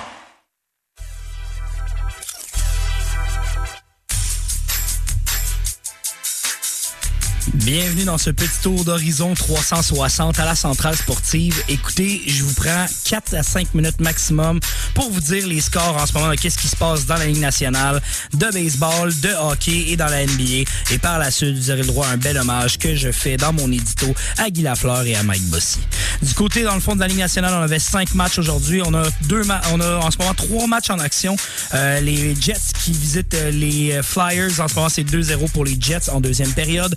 [7.65, 11.63] Bienvenue dans ce petit tour d'horizon 360 à la centrale sportive.
[11.69, 14.59] Écoutez, je vous prends 4 à 5 minutes maximum
[14.95, 17.27] pour vous dire les scores en ce moment de qu'est-ce qui se passe dans la
[17.27, 18.03] Ligue nationale
[18.35, 20.69] de baseball, de hockey et dans la NBA.
[20.91, 23.37] Et par la suite, vous aurez le droit à un bel hommage que je fais
[23.37, 25.79] dans mon édito à Guy Lafleur et à Mike Bossy.
[26.21, 28.83] Du côté, dans le fond de la Ligue nationale, on avait 5 matchs aujourd'hui.
[28.85, 29.43] On a deux
[29.73, 31.37] on a en ce moment 3 matchs en action.
[31.75, 34.61] Euh, les Jets qui visitent euh, les Flyers.
[34.61, 36.95] En ce moment, c'est 2-0 pour les Jets en deuxième période.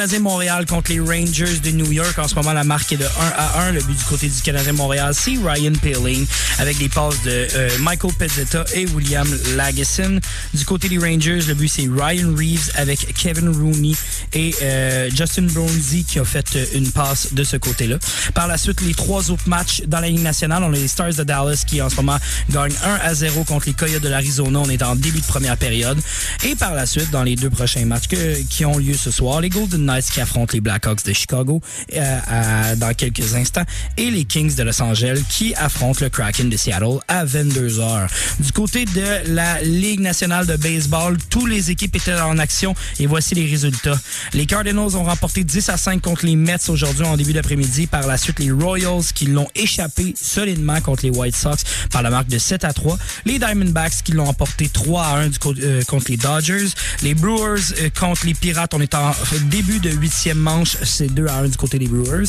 [0.00, 2.18] Canadien Montréal contre les Rangers de New York.
[2.18, 3.72] En ce moment, la marque est de 1 à 1.
[3.72, 6.24] Le but du côté du Canadien Montréal, c'est Ryan Peeling
[6.58, 10.18] avec des passes de euh, Michael Pezzetta et William Lagesson.
[10.54, 13.92] Du côté des Rangers, le but c'est Ryan Reeves avec Kevin Rooney
[14.32, 17.98] et euh, Justin Bronzy qui a fait euh, une passe de ce côté-là.
[18.32, 21.12] Par la suite, les trois autres matchs dans la Ligue nationale, on a les Stars
[21.12, 22.16] de Dallas qui en ce moment
[22.48, 24.60] gagnent 1 à 0 contre les Coyotes de l'Arizona.
[24.60, 25.98] On est en début de première période.
[26.46, 28.08] Et par la suite, dans les deux prochains matchs
[28.48, 31.60] qui ont lieu ce soir, les Golden Qui affrontent les Blackhawks de Chicago
[31.94, 33.64] euh, dans quelques instants
[33.96, 38.08] et les Kings de Los Angeles qui affrontent le Kraken de Seattle à 22h.
[38.38, 43.06] Du côté de la Ligue nationale de baseball, tous les équipes étaient en action et
[43.06, 43.98] voici les résultats.
[44.32, 47.88] Les Cardinals ont remporté 10 à 5 contre les Mets aujourd'hui en début d'après-midi.
[47.88, 51.56] Par la suite, les Royals qui l'ont échappé solidement contre les White Sox
[51.90, 52.96] par la marque de 7 à 3.
[53.24, 56.68] Les Diamondbacks qui l'ont emporté 3 à 1 du euh, contre les Dodgers.
[57.02, 59.12] Les Brewers euh, contre les Pirates, on est en
[59.50, 62.28] début de huitième manche, c'est 2 à 1 du côté des Brewers.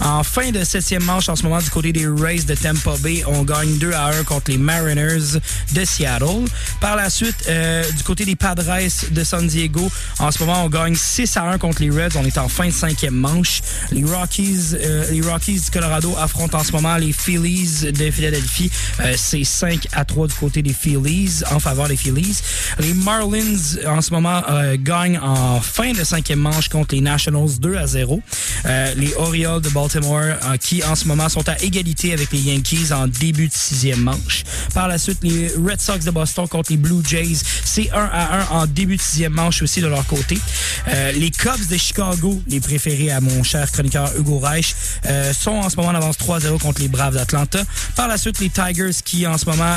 [0.00, 3.22] En fin de septième manche, en ce moment, du côté des Rays de Tampa Bay,
[3.26, 5.38] on gagne 2 à 1 contre les Mariners
[5.72, 6.44] de Seattle.
[6.80, 8.64] Par la suite, euh, du côté des Padres
[9.10, 12.16] de San Diego, en ce moment, on gagne 6 à 1 contre les Reds.
[12.16, 13.62] On est en fin de cinquième manche.
[13.90, 18.70] Les Rockies, euh, les Rockies du Colorado affrontent en ce moment les Phillies de Philadelphie.
[19.00, 22.38] Euh, c'est 5 à 3 du côté des Phillies, en faveur des Phillies.
[22.78, 24.42] Les Marlins, en ce moment,
[24.78, 28.20] gagnent en fin de cinquième manche contre les Nationals 2 à 0.
[28.66, 32.40] Euh, les Orioles de Baltimore euh, qui en ce moment sont à égalité avec les
[32.40, 34.44] Yankees en début de sixième manche.
[34.74, 38.54] Par la suite, les Red Sox de Boston contre les Blue Jays, c'est 1 à
[38.54, 40.38] 1 en début de sixième manche aussi de leur côté.
[40.88, 44.74] Euh, les Cubs de Chicago, les préférés à mon cher chroniqueur Hugo Reich,
[45.32, 47.62] sont en ce moment en avance 3-0 contre les Braves d'Atlanta.
[47.96, 49.76] Par la suite, les Tigers qui en ce moment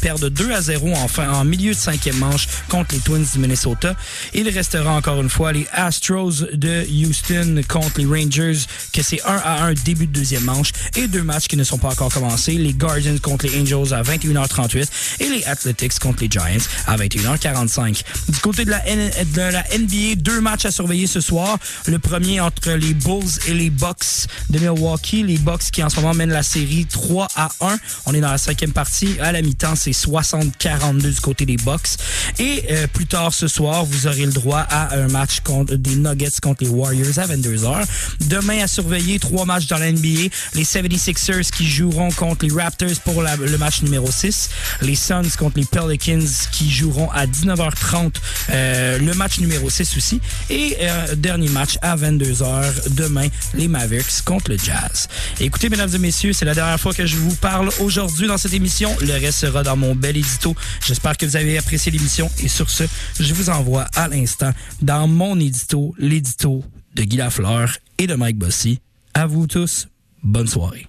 [0.00, 3.38] perdent 2 à 0 en, fin, en milieu de cinquième manche contre les Twins du
[3.38, 3.94] Minnesota.
[4.34, 8.58] Il restera encore une fois les Astros de Houston contre les Rangers,
[8.92, 11.78] que c'est 1 à 1 début de deuxième manche, et deux matchs qui ne sont
[11.78, 14.88] pas encore commencés, les Guardians contre les Angels à 21h38
[15.20, 16.42] et les Athletics contre les Giants
[16.86, 18.02] à 21h45.
[18.28, 21.58] Du côté de la, N de la NBA, deux matchs à surveiller ce soir.
[21.86, 25.22] Le premier entre les Bulls et les Bucks de Milwaukee.
[25.22, 27.78] Les Bucks qui en ce moment mènent la série 3 à 1.
[28.06, 29.18] On est dans la cinquième partie.
[29.20, 31.96] À la mi-temps, c'est 60-42 du côté des Bucks.
[32.38, 35.96] Et euh, plus tard ce soir, vous aurez le droit à un match contre des
[35.96, 37.84] Nuggets contre les Warriors à 22h.
[38.28, 40.28] Demain, à surveiller, trois matchs dans la NBA.
[40.54, 44.50] Les 76ers qui joueront contre les Raptors pour la, le match numéro 6.
[44.82, 48.14] Les Suns contre les Pelicans qui joueront à 19h30
[48.50, 50.20] euh, le match numéro 6 aussi.
[50.50, 55.08] Et euh, dernier match à 22h demain, les Mavericks contre le Jazz.
[55.40, 58.54] Écoutez, mesdames et messieurs, c'est la dernière fois que je vous parle aujourd'hui dans cette
[58.54, 58.94] émission.
[59.00, 60.54] Le reste sera dans mon bel édito.
[60.86, 62.84] J'espère que vous avez apprécié l'émission et sur ce,
[63.20, 64.52] je vous envoie à l'instant
[64.82, 66.62] dans mon édito, l'édito
[66.94, 68.80] de Guy Lafleur et de Mike Bossy.
[69.14, 69.88] À vous tous,
[70.22, 70.86] bonne soirée.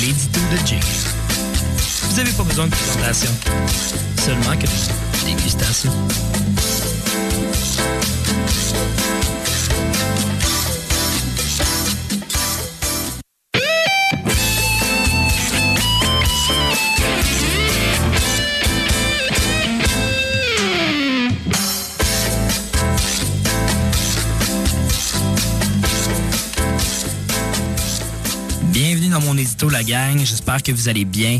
[0.00, 0.80] L'édito de Jay.
[2.10, 3.30] Vous n'avez pas besoin de présentation,
[4.18, 5.90] seulement que de dégustation.
[29.14, 30.18] Dans mon édito, la gang.
[30.18, 31.38] J'espère que vous allez bien.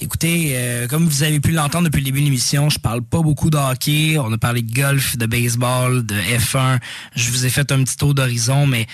[0.00, 3.20] Écoutez, euh, comme vous avez pu l'entendre depuis le début de l'émission, je parle pas
[3.20, 4.16] beaucoup de hockey.
[4.16, 6.78] On a parlé de golf, de baseball, de F1.
[7.16, 8.86] Je vous ai fait un petit tour d'horizon, mais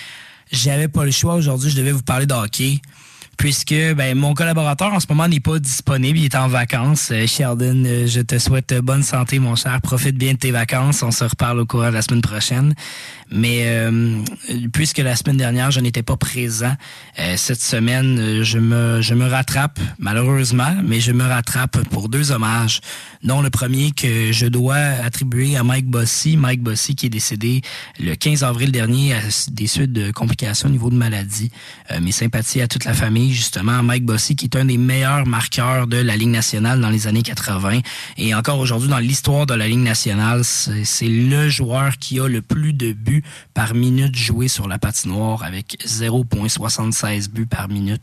[0.51, 1.70] j'avais pas le choix aujourd'hui.
[1.70, 2.80] Je devais vous parler de hockey.
[3.43, 7.09] Puisque ben, mon collaborateur en ce moment n'est pas disponible, il est en vacances.
[7.11, 9.80] Euh, Sheldon, euh, je te souhaite bonne santé, mon cher.
[9.80, 11.03] Profite bien de tes vacances.
[11.03, 12.72] On se reparle au courant de la semaine prochaine.
[13.32, 14.18] Mais euh,
[14.72, 16.74] puisque la semaine dernière, je n'étais pas présent,
[17.18, 22.11] euh, cette semaine, euh, je me, je me rattrape, malheureusement, mais je me rattrape pour
[22.11, 22.80] deux hommages,
[23.22, 26.36] dont le premier que je dois attribuer à Mike Bossy.
[26.36, 27.62] Mike Bossy qui est décédé
[27.99, 29.20] le 15 avril dernier à
[29.51, 31.51] des suites de complications au niveau de maladie.
[32.01, 33.83] mes sympathies à toute la famille, justement.
[33.83, 37.22] Mike Bossy qui est un des meilleurs marqueurs de la Ligue nationale dans les années
[37.22, 37.80] 80.
[38.18, 42.43] Et encore aujourd'hui, dans l'histoire de la Ligue nationale, c'est le joueur qui a le
[42.43, 43.22] plus de buts
[43.55, 48.03] par minute jouée sur la patinoire avec 0,76 buts par minute.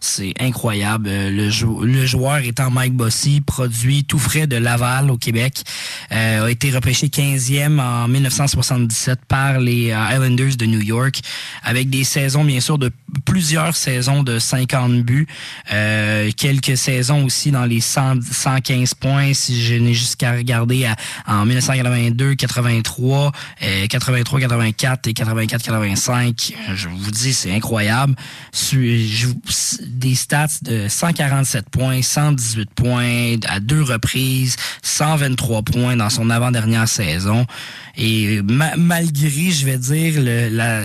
[0.00, 1.08] C'est incroyable.
[1.08, 5.62] Euh, le, joueur étant Mike Bossy, produit tout frais de Laval au Québec,
[6.12, 11.20] euh, a été repêché 15e en 1977 par les euh, Islanders de New York
[11.62, 12.90] avec des saisons bien sûr de
[13.24, 15.26] plusieurs saisons de 50 buts,
[16.36, 20.88] quelques saisons aussi dans les 115 points si je n'ai jusqu'à regarder
[21.26, 23.32] en 1982, 83,
[23.88, 28.14] 83, 84 84 et 84-85, je vous dis, c'est incroyable.
[28.72, 36.88] Des stats de 147 points, 118 points à deux reprises, 123 points dans son avant-dernière
[36.88, 37.46] saison.
[37.96, 40.14] Et malgré, je vais dire,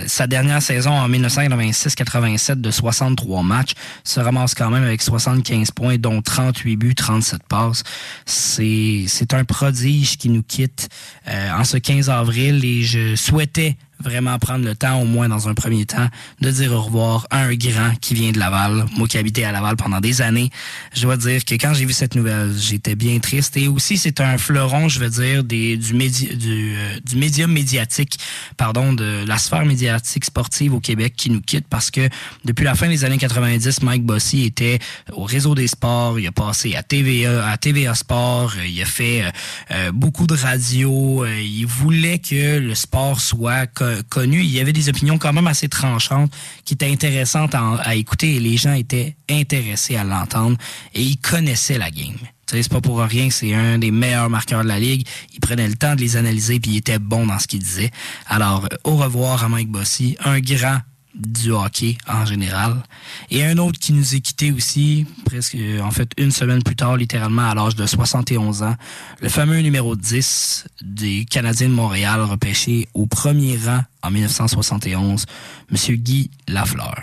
[0.08, 3.65] sa dernière saison en 1996-87 de 63 matchs,
[4.04, 7.84] se ramasse quand même avec 75 points, dont 38 buts, 37 passes.
[8.26, 10.90] C'est un prodige qui nous quitte
[11.28, 15.48] euh, en ce 15 avril et je souhaitais vraiment prendre le temps, au moins dans
[15.48, 16.08] un premier temps,
[16.42, 18.86] de dire au revoir à un grand qui vient de Laval.
[18.98, 20.50] Moi qui habitais à Laval pendant des années,
[20.94, 23.58] je dois dire que quand j'ai vu cette nouvelle, j'étais bien triste.
[23.58, 28.20] Et aussi, c'est un fleuron, je veux dire, euh, du médium médiatique,
[28.58, 32.10] pardon, de la sphère médiatique sportive au Québec qui nous quitte parce que
[32.44, 34.80] depuis la fin des années 90, Mike Bossy était
[35.14, 39.24] au réseau des sports, il a passé à TVA, à TVA Sport, il a fait
[39.72, 43.68] euh, beaucoup de radio, il voulait que le sport soit
[44.10, 46.32] connu, il y avait des opinions quand même assez tranchantes
[46.64, 50.58] qui étaient intéressantes à, écouter et les gens étaient intéressés à l'entendre
[50.94, 52.18] et ils connaissaient la game.
[52.48, 55.08] C'est pas pour rien, c'est un des meilleurs marqueurs de la ligue.
[55.34, 57.92] Il prenait le temps de les analyser puis il était bon dans ce qu'il disait.
[58.28, 60.80] Alors, au revoir à Mike Bossy, un grand
[61.16, 62.84] du hockey en général.
[63.32, 66.98] Et un autre qui nous est quitté aussi, presque en fait une semaine plus tard,
[66.98, 68.76] littéralement à l'âge de 71 ans,
[69.22, 75.26] le fameux numéro 10 des Canadiens de Montréal, repêché au premier rang en 1971,
[75.72, 77.00] Monsieur Guy Lafleur.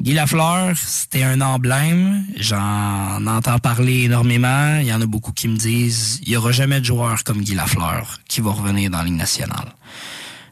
[0.00, 2.24] Guy Lafleur, c'était un emblème.
[2.36, 4.78] J'en entends parler énormément.
[4.80, 7.42] Il y en a beaucoup qui me disent, il y aura jamais de joueur comme
[7.42, 9.74] Guy Lafleur qui va revenir dans la Ligue nationale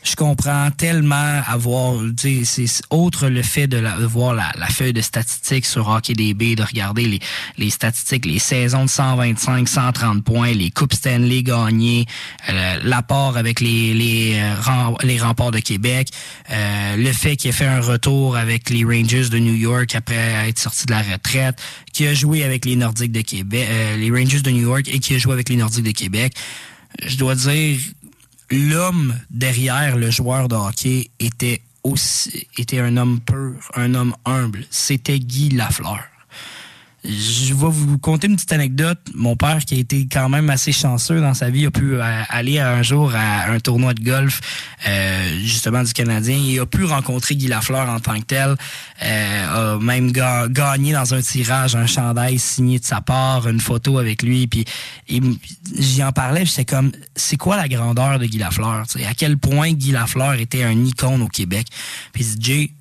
[0.03, 5.89] je comprends tellement avoir, c'est autre le fait de, voir la, feuille de statistiques sur
[5.89, 7.21] HockeyDB, de regarder les,
[7.59, 12.07] les statistiques, les saisons de 125, 130 points, les coupes Stanley gagnées,
[12.49, 16.09] euh, l'apport avec les les, euh, les remparts de Québec,
[16.51, 20.49] euh, le fait qu'il ait fait un retour avec les Rangers de New York après
[20.49, 21.61] être sorti de la retraite,
[21.93, 25.15] qui a joué avec les Nordiques de Québec, les Rangers de New York et qui
[25.15, 26.35] a joué avec les Nordiques de Québec.
[27.07, 27.79] Je dois dire
[28.51, 34.65] l'homme derrière le joueur de hockey était aussi était un homme pur, un homme humble.
[34.71, 36.10] C'était Guy Lafleur.
[37.03, 38.99] Je vais vous conter une petite anecdote.
[39.15, 42.23] Mon père, qui a été quand même assez chanceux dans sa vie, a pu euh,
[42.29, 44.41] aller un jour à un tournoi de golf,
[44.87, 46.37] euh, justement du Canadien.
[46.37, 48.55] Il a pu rencontrer Guy Lafleur en tant que tel.
[49.03, 53.97] Euh, a même gagné dans un tirage un chandail signé de sa part, une photo
[53.97, 54.47] avec lui.
[54.47, 54.67] Puis
[55.09, 58.87] j'y en parlais, c'est comme, c'est quoi la grandeur de Guy Lafleur?
[58.87, 59.07] T'sais?
[59.07, 61.67] À quel point Guy Lafleur était un icône au Québec?
[62.13, 62.73] Puis Jay,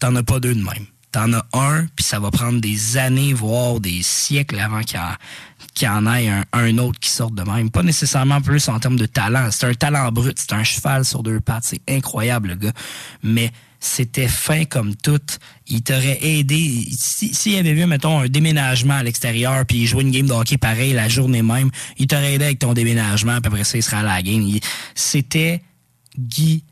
[0.00, 3.32] t'en as pas deux de même T'en as un, puis ça va prendre des années,
[3.34, 4.98] voire des siècles avant qu'il
[5.82, 7.70] y, en ait un, autre qui sorte de même.
[7.70, 9.48] Pas nécessairement plus en termes de talent.
[9.52, 11.62] C'est un talent brut, c'est un cheval sur deux pattes.
[11.66, 12.72] C'est incroyable, le gars.
[13.22, 15.20] Mais c'était fin comme tout.
[15.68, 16.84] Il t'aurait aidé.
[16.90, 20.58] S'il avait vu, mettons, un déménagement à l'extérieur, puis il jouait une game de hockey
[20.58, 23.98] pareil la journée même, il t'aurait aidé avec ton déménagement, puis après ça, il serait
[23.98, 24.44] à la game.
[24.96, 25.62] C'était
[26.18, 26.64] Guy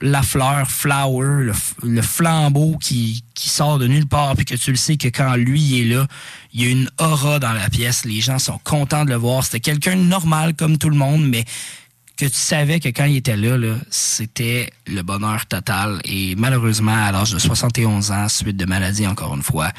[0.00, 1.52] la fleur, flower,
[1.82, 5.34] le, flambeau qui, qui, sort de nulle part, puis que tu le sais que quand
[5.36, 6.06] lui est là,
[6.52, 8.04] il y a une aura dans la pièce.
[8.04, 9.44] Les gens sont contents de le voir.
[9.44, 11.44] C'était quelqu'un normal comme tout le monde, mais
[12.16, 16.00] que tu savais que quand il était là, là c'était le bonheur total.
[16.04, 19.70] Et malheureusement, à l'âge de 71 ans, suite de maladie, encore une fois,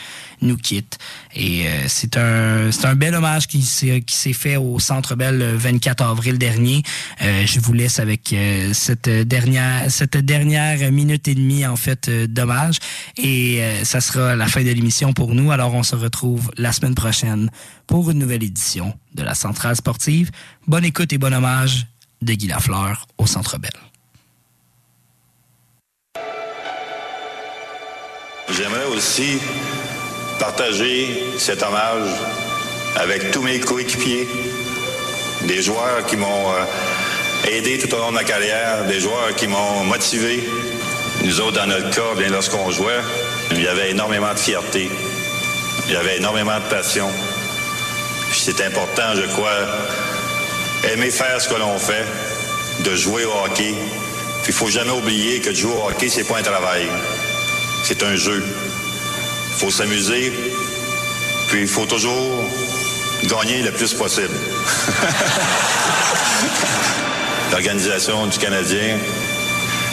[0.42, 1.00] nous quitte.
[1.36, 5.16] Et euh, c'est un c'est un bel hommage qui s'est qui s'est fait au Centre
[5.16, 6.84] Bell le 24 avril dernier.
[7.22, 12.10] Euh, je vous laisse avec euh, cette dernière cette dernière minute et demie en fait
[12.10, 12.78] d'hommage
[13.18, 15.52] et ça sera la fin de l'émission pour nous.
[15.52, 17.50] Alors on se retrouve la semaine prochaine
[17.88, 20.30] pour une nouvelle édition de la Centrale Sportive.
[20.68, 21.88] Bonne écoute et bon hommage
[22.22, 23.72] de Guy Lafleur au Centre Bell.
[28.50, 29.40] J'aimerais aussi
[30.40, 32.10] partager cet hommage
[32.96, 34.28] avec tous mes coéquipiers,
[35.44, 39.48] des joueurs qui m'ont euh, aidé tout au long de ma carrière, des joueurs qui
[39.48, 40.44] m'ont motivé.
[41.24, 43.02] Nous autres, dans notre cas, bien lorsqu'on jouait,
[43.52, 44.90] il y avait énormément de fierté,
[45.88, 47.10] il y avait énormément de passion.
[48.32, 49.68] C'est important, je crois,
[50.92, 52.06] aimer faire ce que l'on fait,
[52.84, 53.74] de jouer au hockey.
[54.44, 56.88] Puis il faut jamais oublier que de jouer au hockey, c'est pas un travail.
[57.84, 58.44] C'est un jeu.
[59.52, 60.32] Il faut s'amuser.
[61.50, 62.44] Puis il faut toujours
[63.26, 64.34] gagner le plus possible.
[67.52, 68.98] L'organisation du Canadien,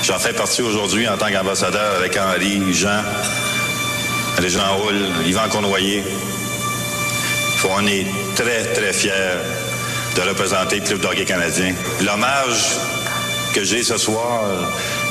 [0.03, 3.03] j'en fais partie aujourd'hui en tant qu'ambassadeur avec Henri, Jean,
[4.47, 6.05] Jean Roule, Yvan Cournoyer.
[7.71, 9.41] On est très, très fiers
[10.15, 11.75] de représenter le Club d'hockey canadien.
[12.05, 12.77] L'hommage
[13.53, 14.43] que j'ai ce soir,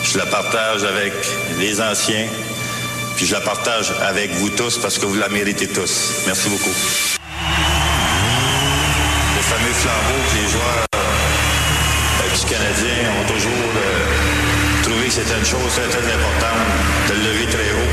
[0.03, 1.13] je le partage avec
[1.59, 2.27] les anciens,
[3.15, 6.23] puis je la partage avec vous tous parce que vous la méritez tous.
[6.25, 6.73] Merci beaucoup.
[9.35, 15.37] Le fameux flambeau que les joueurs euh, du Canadien ont toujours euh, trouvé que c'était
[15.37, 16.63] une chose très, très importante
[17.09, 17.91] de le lever très haut,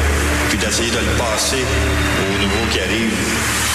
[0.48, 1.64] puis d'essayer de le passer
[2.22, 3.69] aux nouveaux qui arrivent